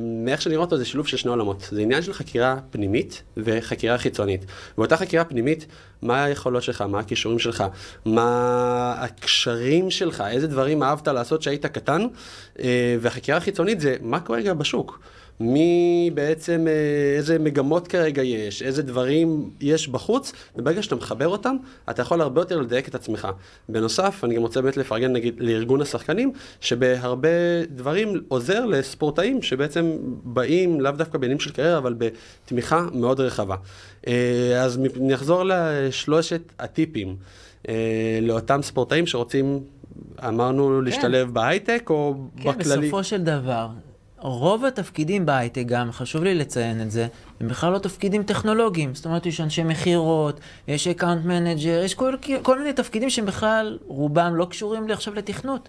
[0.00, 1.68] מאיך שאני רואה אותו זה שילוב של שני עולמות.
[1.72, 4.46] זה עניין של חקירה פנימית וחקירה חיצונית.
[4.78, 5.66] באותה חקירה פנימית,
[6.02, 7.64] מה היכולות שלך, מה הכישורים שלך,
[8.04, 12.06] מה הקשרים שלך, איזה דברים אהבת לעשות שהיית קטן,
[12.58, 15.00] אה, והחקירה חיצונית זה מה קורה רגע בשוק.
[15.40, 21.56] מי בעצם, אה, איזה מגמות כרגע יש, איזה דברים יש בחוץ, וברגע שאתה מחבר אותם,
[21.90, 23.28] אתה יכול הרבה יותר לדייק את עצמך.
[23.68, 27.28] בנוסף, אני גם רוצה באמת לפרגן נגיד לארגון השחקנים, שבהרבה
[27.70, 33.56] דברים עוזר לספורטאים שבעצם באים לאו דווקא בעניינים של קריירה, אבל בתמיכה מאוד רחבה.
[34.06, 37.16] אה, אז נחזור לשלושת הטיפים
[37.68, 37.74] אה,
[38.22, 39.60] לאותם ספורטאים שרוצים,
[40.28, 40.84] אמרנו, כן.
[40.84, 42.74] להשתלב בהייטק או כן, בכללי.
[42.74, 43.68] כן, בסופו של דבר.
[44.20, 47.06] רוב התפקידים בהייטק גם, חשוב לי לציין את זה,
[47.40, 48.94] הם בכלל לא תפקידים טכנולוגיים.
[48.94, 53.78] זאת אומרת, יש אנשי מכירות, יש account manager, יש כל, כל מיני תפקידים שהם בכלל,
[53.86, 55.68] רובם לא קשורים עכשיו לתכנות.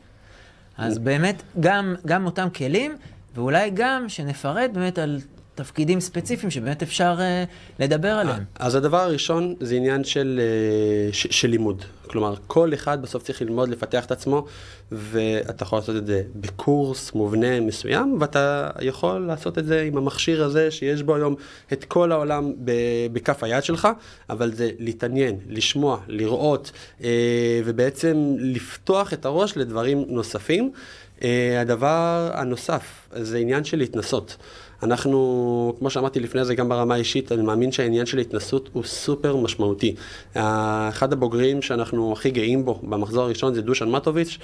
[0.77, 2.95] אז באמת, גם, גם אותם כלים,
[3.35, 5.19] ואולי גם שנפרט באמת על
[5.55, 8.43] תפקידים ספציפיים שבאמת אפשר uh, לדבר עליהם.
[8.59, 10.41] אז הדבר הראשון זה עניין של,
[11.11, 11.85] uh, ש, של לימוד.
[12.07, 14.45] כלומר, כל אחד בסוף צריך ללמוד, לפתח את עצמו,
[14.91, 20.43] ואתה יכול לעשות את זה בקורס מובנה מסוים, ואתה יכול לעשות את זה עם המכשיר
[20.43, 21.35] הזה, שיש בו היום
[21.73, 22.53] את כל העולם
[23.13, 23.87] בכף היד שלך,
[24.29, 27.03] אבל זה להתעניין, לשמוע, לראות, uh,
[27.65, 30.71] ובעצם לפתוח את הראש לדברים נוספים.
[31.19, 31.23] Uh,
[31.59, 34.37] הדבר הנוסף זה עניין של להתנסות.
[34.83, 39.35] אנחנו, כמו שאמרתי לפני זה, גם ברמה האישית, אני מאמין שהעניין של התנסות הוא סופר
[39.35, 39.95] משמעותי.
[40.33, 44.37] אחד הבוגרים שאנחנו הכי גאים בו במחזור הראשון זה דושן מטוביץ'.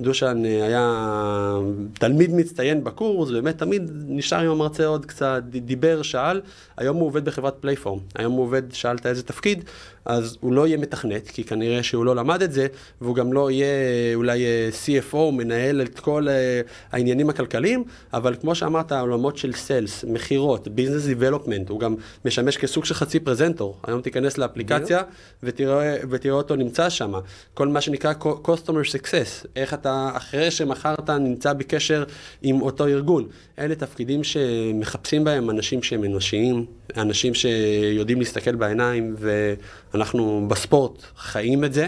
[0.00, 1.58] דושן אה, היה
[1.92, 6.40] תלמיד מצטיין בקורס, באמת תמיד נשאר עם המרצה עוד קצת, דיבר, שאל.
[6.76, 7.98] היום הוא עובד בחברת Playform.
[8.14, 9.64] היום הוא עובד, שאלת איזה תפקיד,
[10.04, 12.66] אז הוא לא יהיה מתכנת, כי כנראה שהוא לא למד את זה,
[13.00, 16.60] והוא גם לא יהיה אולי אה, CFO, מנהל את כל אה,
[16.92, 22.84] העניינים הכלכליים, אבל כמו שאמרת, עולמות של sales, מכירות, business development, הוא גם משמש כסוג
[22.84, 23.76] של חצי פרזנטור.
[23.86, 25.02] היום תיכנס לאפליקציה
[25.42, 27.12] ותראה, ותראה אותו נמצא שם.
[27.54, 32.04] כל מה שנקרא Customer Success, איך אתה אחרי שמכרת נמצא בקשר
[32.42, 33.26] עם אותו ארגון.
[33.58, 36.66] אלה תפקידים שמחפשים בהם אנשים שהם אנושיים,
[36.96, 41.86] אנשים שיודעים להסתכל בעיניים, ואנחנו בספורט חיים את זה,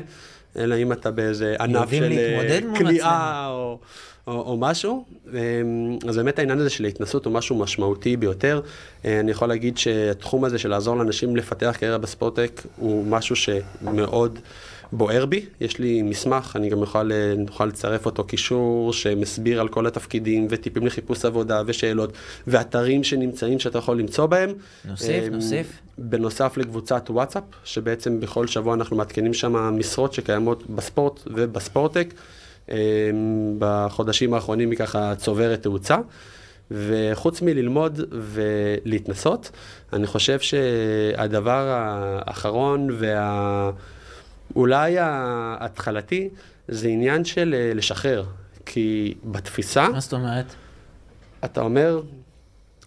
[0.58, 2.12] אלא אם אתה באיזה ענף של
[2.78, 3.78] כליאה או...
[4.26, 5.04] או, או משהו,
[6.08, 8.60] אז באמת העניין הזה של ההתנסות הוא משהו משמעותי ביותר.
[9.04, 14.38] אני יכול להגיד שהתחום הזה של לעזור לאנשים לפתח קריירה בספורטק הוא משהו שמאוד
[14.92, 15.44] בוער בי.
[15.60, 17.12] יש לי מסמך, אני גם יכול,
[17.48, 22.12] אוכל לצרף אותו קישור שמסביר על כל התפקידים וטיפים לחיפוש עבודה ושאלות
[22.46, 24.50] ואתרים שנמצאים שאתה יכול למצוא בהם.
[24.84, 25.80] נוסיף, נוסיף.
[25.98, 32.14] בנוסף לקבוצת וואטסאפ, שבעצם בכל שבוע אנחנו מעדכנים שם משרות שקיימות בספורט ובספורטק.
[33.58, 35.96] בחודשים האחרונים היא ככה צוברת תאוצה.
[36.70, 39.50] וחוץ מללמוד ולהתנסות,
[39.92, 42.88] אני חושב שהדבר האחרון
[44.50, 46.28] והאולי ההתחלתי
[46.68, 48.24] זה עניין של אה, לשחרר.
[48.66, 49.88] כי בתפיסה...
[49.88, 50.46] מה זאת אומרת?
[51.44, 52.00] אתה אומר,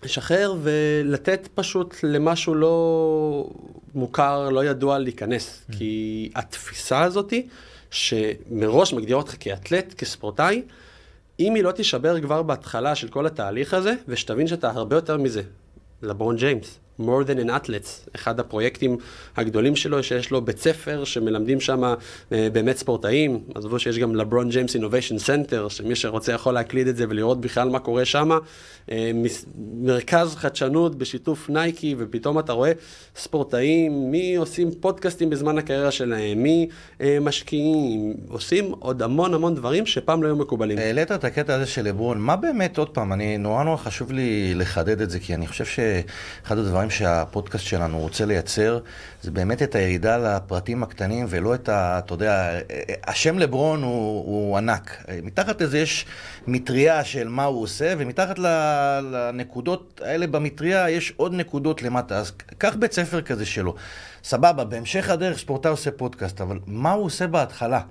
[0.04, 3.50] לשחרר ולתת פשוט למשהו לא
[3.96, 5.66] מוכר, לא ידוע להיכנס.
[5.70, 5.78] Mm.
[5.78, 7.48] כי התפיסה הזאתי...
[7.92, 10.62] שמראש מגדיר אותך כאתלט, כספורטאי,
[11.40, 15.42] אם היא לא תישבר כבר בהתחלה של כל התהליך הזה, ושתבין שאתה הרבה יותר מזה.
[16.02, 18.98] לברון ג'יימס, more than an athletes, אחד הפרויקטים
[19.38, 24.50] הגדולים שלו, שיש לו בית ספר שמלמדים שם אה, באמת ספורטאים, עזבו שיש גם לברון
[24.50, 28.30] ג'יימס Innovation Center, שמי שרוצה יכול להקליד את זה ולראות בכלל מה קורה שם,
[28.88, 28.92] אה,
[29.82, 32.72] מרכז חדשנות בשיתוף נייקי, ופתאום אתה רואה
[33.16, 36.68] ספורטאים, שעושים פודקאסטים בזמן הקריירה שלהם, מי
[36.98, 40.78] אה, משקיעים, עושים עוד המון המון דברים שפעם לא היו מקובלים.
[40.78, 44.54] העלית את הקטע הזה של לברון, מה באמת, עוד פעם, אני נורא נורא חשוב לי
[44.56, 48.80] לחדד את זה, כי אני חושב שאחד הדברים שהפודקאסט שלנו רוצה לייצר,
[49.22, 52.00] זה באמת את הירידה לפרטים הקטנים, ולא את ה...
[52.00, 52.52] אתה יודע,
[53.08, 55.04] השם לברון הוא, הוא ענק.
[55.24, 56.06] מתחת לזה יש
[56.48, 58.40] מטריה של מה הוא עושה, ומתחת
[59.12, 62.18] לנקודות האלה במטריה יש עוד נקודות למטה.
[62.18, 63.76] אז קח בית ספר כזה שלו.
[64.24, 67.82] סבבה, בהמשך הדרך ספורטאי עושה פודקאסט, אבל מה הוא עושה בהתחלה?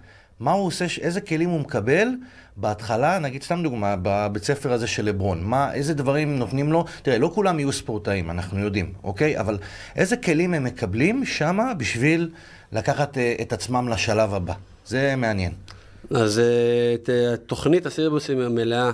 [0.41, 2.09] מה הוא עושה, איזה כלים הוא מקבל
[2.57, 7.19] בהתחלה, נגיד סתם דוגמה, בבית ספר הזה של לברון, מה, איזה דברים נותנים לו, תראה,
[7.19, 9.41] לא כולם יהיו ספורטאים, אנחנו יודעים, אוקיי?
[9.41, 9.59] אבל
[9.97, 12.31] איזה כלים הם מקבלים שמה בשביל
[12.73, 14.55] לקחת אה, את עצמם לשלב הבא?
[14.87, 15.53] זה מעניין.
[16.11, 16.41] אז
[16.95, 17.11] את
[17.47, 18.91] תוכנית הסירבוסים המלאה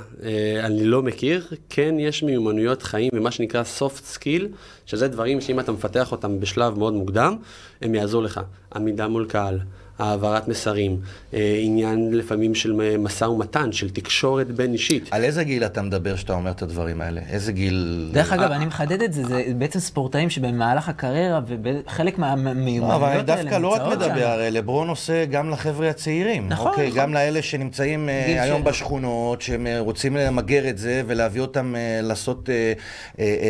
[0.64, 4.42] אני לא מכיר, כן יש מיומנויות חיים ומה שנקרא soft skill,
[4.86, 7.36] שזה דברים שאם אתה מפתח אותם בשלב מאוד מוקדם,
[7.82, 8.40] הם יעזרו לך.
[8.74, 9.58] עמידה מול קהל.
[9.98, 11.00] העברת מסרים,
[11.34, 15.08] אה, עניין לפעמים של משא ומתן, של תקשורת בין אישית.
[15.10, 17.20] על איזה גיל אתה מדבר שאתה אומר את הדברים האלה?
[17.30, 18.10] איזה גיל...
[18.12, 23.38] דרך אגב, אני מחדד את זה, זה בעצם ספורטאים שבמהלך הקריירה, וחלק מהמיומנויות האלה נמצאות
[23.38, 23.42] שם.
[23.42, 26.48] אבל דווקא לא רק מדבר, הרי לברון עושה גם לחבר'ה הצעירים.
[26.48, 27.00] נכון, אוקיי, נכון.
[27.00, 32.48] גם לאלה שנמצאים אה, היום בשכונות, שהם אה, רוצים למגר את זה ולהביא אותם לעשות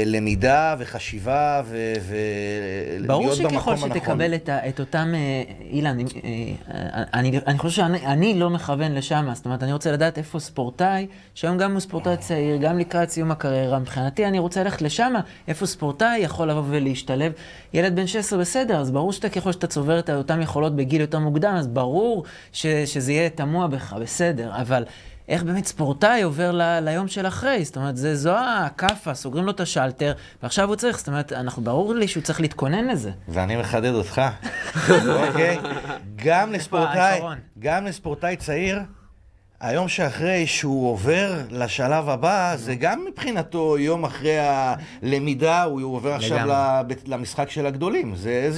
[0.06, 1.62] למידה וחשיבה
[2.08, 3.76] ולהיות במקום הנכון.
[3.76, 5.12] ברור שככל שתקבל את אותם,
[5.70, 5.98] אילן,
[7.14, 11.58] אני, אני חושב שאני לא מכוון לשם, זאת אומרת, אני רוצה לדעת איפה ספורטאי, שהיום
[11.58, 15.14] גם הוא ספורטאי צעיר, גם לקראת סיום הקריירה, מבחינתי אני רוצה ללכת לשם,
[15.48, 17.32] איפה ספורטאי יכול לבוא ולהשתלב.
[17.74, 21.18] ילד בן 16 בסדר, אז ברור שאתה ככל שאתה צובר את אותן יכולות בגיל יותר
[21.18, 24.84] מוקדם, אז ברור ש, שזה יהיה תמוה בך, בסדר, אבל...
[25.28, 29.50] איך באמת ספורטאי עובר ל, ליום של אחרי, זאת אומרת, זה, זו הכאפה, סוגרים לו
[29.50, 30.12] את השלטר,
[30.42, 33.10] ועכשיו הוא צריך, זאת אומרת, אנחנו, ברור לי שהוא צריך להתכונן לזה.
[33.28, 34.22] ואני מחדד אותך,
[35.28, 35.58] אוקיי?
[36.16, 37.20] גם לספורטאי,
[37.58, 38.78] גם לספורטאי צעיר,
[39.60, 46.46] היום שאחרי שהוא עובר לשלב הבא, זה גם מבחינתו יום אחרי הלמידה, הוא עובר עכשיו
[47.06, 48.16] למשחק של הגדולים.
[48.16, 48.50] זה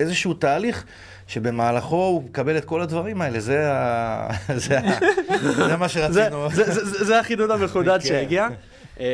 [0.00, 0.84] איזשהו תהליך
[1.30, 4.28] שבמהלכו הוא מקבל את כל הדברים האלה, זה, ה...
[4.66, 4.98] זה, ה...
[5.68, 6.48] זה מה שרצינו.
[6.52, 8.08] זה, זה, זה, זה החידוד המחודד כן.
[8.08, 8.48] שהגיע.
[9.00, 9.06] אה,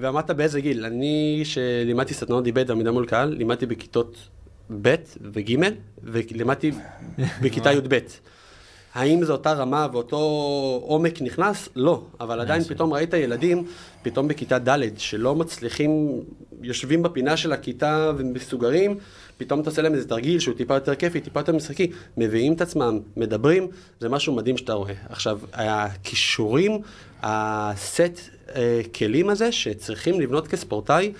[0.00, 0.84] ואמרת באיזה גיל?
[0.84, 4.16] אני, שלימדתי סדנאות debate ועמידה מול קהל, לימדתי בכיתות
[4.82, 4.94] ב'
[5.32, 5.56] וג'
[6.02, 6.70] ולימדתי
[7.42, 7.98] בכיתה י"ב.
[8.94, 10.16] האם זו אותה רמה ואותו
[10.82, 11.68] עומק נכנס?
[11.76, 12.02] לא.
[12.20, 13.66] אבל עדיין פתאום ראית ילדים,
[14.02, 16.20] פתאום בכיתה ד', שלא מצליחים,
[16.62, 18.98] יושבים בפינה של הכיתה ומסוגרים,
[19.44, 22.60] פתאום אתה עושה להם איזה תרגיל שהוא טיפה יותר כיפי, טיפה יותר משחקי, מביאים את
[22.60, 23.68] עצמם, מדברים,
[24.00, 24.94] זה משהו מדהים שאתה רואה.
[25.08, 26.78] עכשיו, הכישורים,
[27.22, 28.20] הסט
[28.54, 31.12] אה, כלים הזה שצריכים לבנות כספורטאי,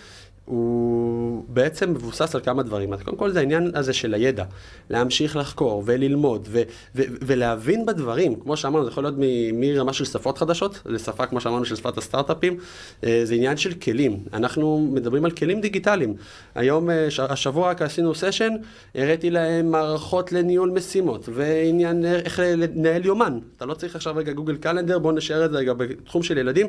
[0.45, 2.97] הוא בעצם מבוסס על כמה דברים.
[2.97, 4.45] קודם כל זה העניין הזה של הידע,
[4.90, 6.62] להמשיך לחקור וללמוד ו-
[6.97, 9.14] ו- ולהבין בדברים, כמו שאמרנו, זה יכול להיות
[9.53, 12.57] מרמה של שפות חדשות לשפה, כמו שאמרנו, של שפת הסטארט-אפים,
[13.05, 14.18] אה, זה עניין של כלים.
[14.32, 16.14] אנחנו מדברים על כלים דיגיטליים.
[16.55, 18.53] היום, אה, השבוע רק עשינו סשן,
[18.95, 23.38] הראיתי להם מערכות לניהול משימות, ועניין איך לנהל יומן.
[23.57, 26.66] אתה לא צריך עכשיו רגע גוגל קלנדר, בוא נשאר את זה רגע בתחום של ילדים,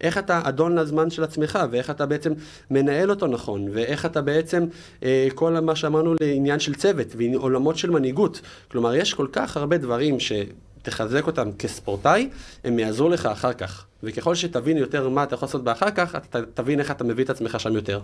[0.00, 2.32] איך אתה אדון לזמן של עצמך, ואיך אתה בעצם
[2.70, 4.66] מנהל אותו נכון, ואיך אתה בעצם,
[5.02, 8.40] אה, כל מה שאמרנו לעניין של צוות, ועולמות של מנהיגות.
[8.70, 12.28] כלומר, יש כל כך הרבה דברים שתחזק אותם כספורטאי,
[12.64, 13.84] הם יעזרו לך אחר כך.
[14.02, 17.30] וככל שתבין יותר מה אתה יכול לעשות באחר כך, אתה תבין איך אתה מביא את
[17.30, 18.00] עצמך שם יותר.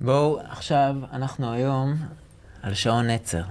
[0.00, 1.94] בואו, עכשיו, אנחנו היום
[2.62, 3.42] על שעון נצר.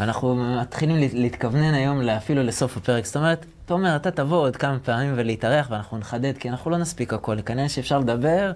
[0.00, 3.04] ואנחנו מתחילים להתכוונן היום אפילו לסוף הפרק.
[3.04, 7.12] זאת אומרת, תומר, אתה תבוא עוד כמה פעמים ולהתארח ואנחנו נחדד, כי אנחנו לא נספיק
[7.12, 7.42] הכל.
[7.46, 8.52] כנראה שאפשר לדבר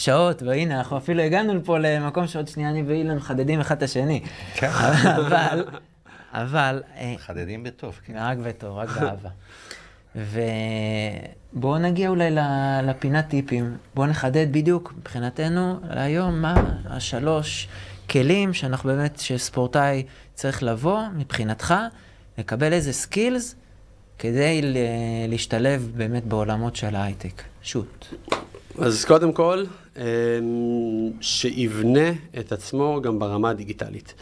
[0.00, 4.22] שעות, והנה, אנחנו אפילו הגענו לפה למקום שעוד שנייה אני ואילן מחדדים אחד את השני.
[4.54, 4.70] כן.
[5.16, 5.64] אבל,
[6.32, 6.82] אבל...
[6.96, 8.14] אה, מחדדים בטוב, כן.
[8.16, 9.28] רק בטוב, רק באהבה.
[11.54, 12.30] ובואו נגיע אולי
[12.82, 13.76] לפינת טיפים.
[13.94, 17.68] בואו נחדד בדיוק מבחינתנו להיום מה השלוש
[18.10, 21.74] כלים שאנחנו באמת, שספורטאי צריך לבוא מבחינתך,
[22.38, 23.54] לקבל איזה סקילס
[24.18, 24.60] כדי
[25.28, 27.42] להשתלב באמת בעולמות של ההייטק.
[27.62, 28.06] שוט.
[28.78, 29.64] אז קודם כל,
[31.20, 34.14] שיבנה את עצמו גם ברמה הדיגיטלית.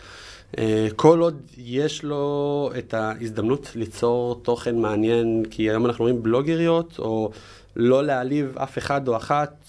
[0.58, 6.98] אה, כל עוד יש לו את ההזדמנות ליצור תוכן מעניין, כי היום אנחנו רואים בלוגריות,
[6.98, 7.30] או
[7.76, 9.64] לא להעליב אף אחד או אחת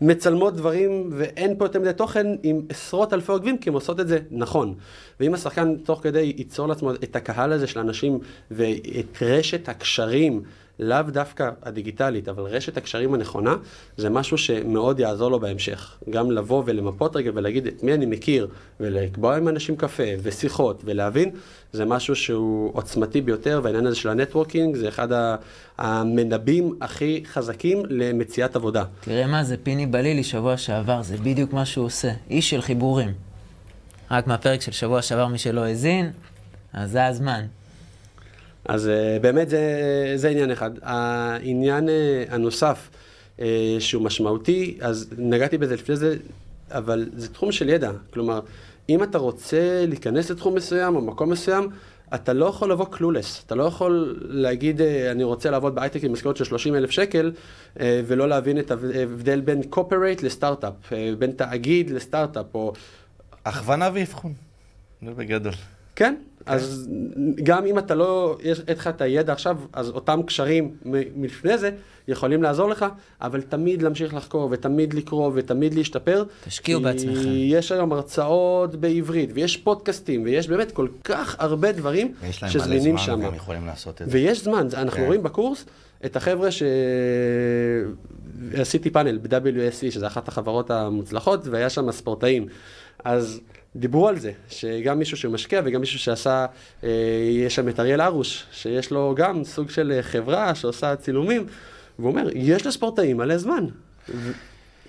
[0.00, 4.08] מצלמות דברים ואין פה יותר מדי תוכן עם עשרות אלפי עוקבים, כי הן עושות את
[4.08, 4.74] זה נכון.
[5.20, 8.18] ואם השחקן תוך כדי ייצור לעצמו את הקהל הזה של אנשים
[8.50, 10.42] ואת רשת הקשרים,
[10.78, 13.56] לאו דווקא הדיגיטלית, אבל רשת הקשרים הנכונה,
[13.96, 15.96] זה משהו שמאוד יעזור לו בהמשך.
[16.10, 18.48] גם לבוא ולמפות רגע ולהגיד את מי אני מכיר,
[18.80, 21.30] ולקבוע עם אנשים קפה ושיחות ולהבין,
[21.72, 25.08] זה משהו שהוא עוצמתי ביותר, והעניין הזה של ה networking זה אחד
[25.78, 28.84] המנבאים הכי חזקים למציאת עבודה.
[29.00, 32.12] תראה מה זה, פיני בלילי שבוע שעבר, זה בדיוק מה שהוא עושה.
[32.30, 33.12] איש של חיבורים.
[34.10, 36.10] רק מהפרק של שבוע שעבר, מי שלא האזין,
[36.72, 37.46] אז זה הזמן.
[38.68, 40.70] אז אה, באמת זה, זה עניין אחד.
[40.82, 41.90] העניין אה,
[42.34, 42.88] הנוסף
[43.36, 43.42] אה,
[43.78, 46.16] שהוא משמעותי, אז נגעתי בזה לפני זה,
[46.70, 47.90] אבל זה תחום של ידע.
[48.10, 48.40] כלומר,
[48.88, 51.68] אם אתה רוצה להיכנס לתחום מסוים או מקום מסוים,
[52.14, 56.36] אתה לא יכול לבוא clueless, אתה לא יכול להגיד, אני רוצה לעבוד בהייטק עם משכורת
[56.36, 57.32] של 30 אלף שקל,
[57.76, 62.72] ולא להבין את ההבדל בין corporate לסטארט-אפ, בין תאגיד לסטארט-אפ, או...
[63.44, 64.32] הכוונה ואבחון,
[65.02, 65.52] זה בגדול.
[65.96, 66.14] כן,
[66.46, 66.88] אז
[67.42, 70.76] גם אם אתה לא, יש לך את הידע עכשיו, אז אותם קשרים
[71.16, 71.70] מלפני זה
[72.08, 72.86] יכולים לעזור לך,
[73.20, 76.24] אבל תמיד להמשיך לחקור, ותמיד לקרוא, ותמיד להשתפר.
[76.44, 77.28] תשקיעו בעצמכם.
[77.28, 83.02] יש היום הרצאות בעברית, ויש פודקאסטים, ויש באמת כל כך הרבה דברים שזמינים שם.
[83.02, 84.16] ויש להם מלא זמן והם יכולים לעשות את זה.
[84.18, 85.06] ויש זמן, אנחנו כן.
[85.06, 85.64] רואים בקורס
[86.04, 86.62] את החבר'ה ש...
[88.54, 92.46] עשיתי פאנל ב-WSC, שזה אחת החברות המוצלחות, והיה שם ספורטאים.
[93.04, 93.40] אז...
[93.76, 96.46] דיברו על זה, שגם מישהו שמשקיע וגם מישהו שעשה,
[96.84, 96.88] אה,
[97.46, 101.46] יש שם את אריאל הרוש, שיש לו גם סוג של אה, חברה שעושה צילומים,
[101.98, 103.66] והוא אומר, יש לספורטאים מלא זמן,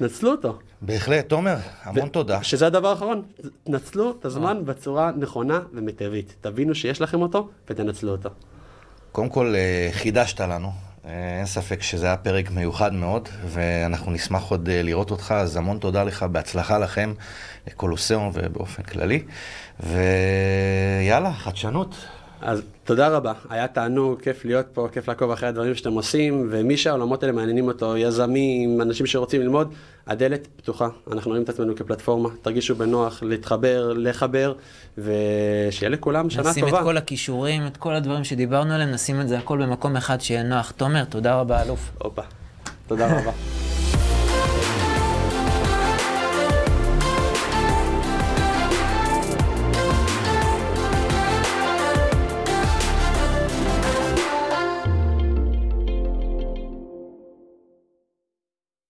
[0.01, 0.59] נצלו אותו.
[0.81, 2.43] בהחלט, תומר, המון תודה.
[2.43, 3.21] שזה הדבר האחרון,
[3.67, 6.35] נצלו את הזמן בצורה נכונה ומיטבית.
[6.41, 8.29] תבינו שיש לכם אותו ותנצלו אותו.
[9.11, 14.69] קודם כל, אה, חידשת לנו, אין ספק שזה היה פרק מיוחד מאוד, ואנחנו נשמח עוד
[14.69, 17.13] אה, לראות אותך, אז המון תודה לך, בהצלחה לכם,
[17.75, 19.23] קולוסיאום ובאופן כללי.
[19.79, 21.95] ויאללה, חדשנות.
[22.41, 26.77] אז תודה רבה, היה תענוג, כיף להיות פה, כיף לעקוב אחרי הדברים שאתם עושים, ומי
[26.77, 29.73] שהעולמות האלה מעניינים אותו, יזמים, אנשים שרוצים ללמוד,
[30.07, 30.87] הדלת פתוחה.
[31.11, 34.53] אנחנו רואים את עצמנו כפלטפורמה, תרגישו בנוח להתחבר, לחבר,
[34.97, 36.71] ושיהיה לכולם שנה נשים טובה.
[36.71, 40.21] נשים את כל הכישורים, את כל הדברים שדיברנו עליהם, נשים את זה הכל במקום אחד
[40.21, 40.71] שיהיה נוח.
[40.71, 41.91] תומר, תודה רבה, אלוף.
[41.97, 42.23] הופה,
[42.87, 43.31] תודה רבה.